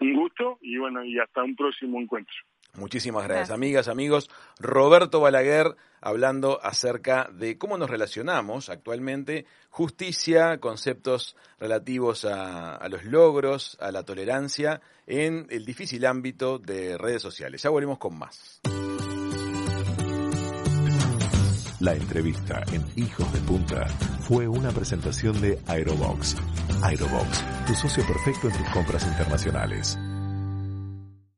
Un 0.00 0.16
gusto 0.16 0.58
y 0.62 0.78
bueno, 0.78 1.04
y 1.04 1.16
hasta 1.20 1.44
un 1.44 1.54
próximo 1.54 2.00
encuentro. 2.00 2.34
Muchísimas 2.74 3.24
gracias, 3.24 3.50
amigas, 3.50 3.88
amigos. 3.88 4.30
Roberto 4.58 5.20
Balaguer 5.20 5.76
hablando 6.00 6.58
acerca 6.62 7.28
de 7.30 7.58
cómo 7.58 7.76
nos 7.76 7.90
relacionamos 7.90 8.70
actualmente, 8.70 9.44
justicia, 9.68 10.58
conceptos 10.58 11.36
relativos 11.60 12.24
a, 12.24 12.74
a, 12.76 12.88
los 12.88 13.04
logros, 13.04 13.76
a 13.80 13.92
la 13.92 14.04
tolerancia 14.04 14.80
en 15.06 15.46
el 15.50 15.66
difícil 15.66 16.06
ámbito 16.06 16.58
de 16.58 16.96
redes 16.96 17.20
sociales. 17.20 17.62
Ya 17.62 17.70
volvemos 17.70 17.98
con 17.98 18.18
más. 18.18 18.60
La 21.80 21.94
entrevista 21.94 22.62
en 22.72 22.86
Hijos 22.96 23.30
de 23.32 23.40
Punta 23.40 23.86
fue 24.20 24.46
una 24.46 24.70
presentación 24.70 25.40
de 25.40 25.58
Aerobox. 25.66 26.36
Aerobox, 26.82 27.44
tu 27.66 27.74
socio 27.74 28.06
perfecto 28.06 28.48
en 28.48 28.56
tus 28.56 28.68
compras 28.70 29.04
internacionales. 29.04 29.98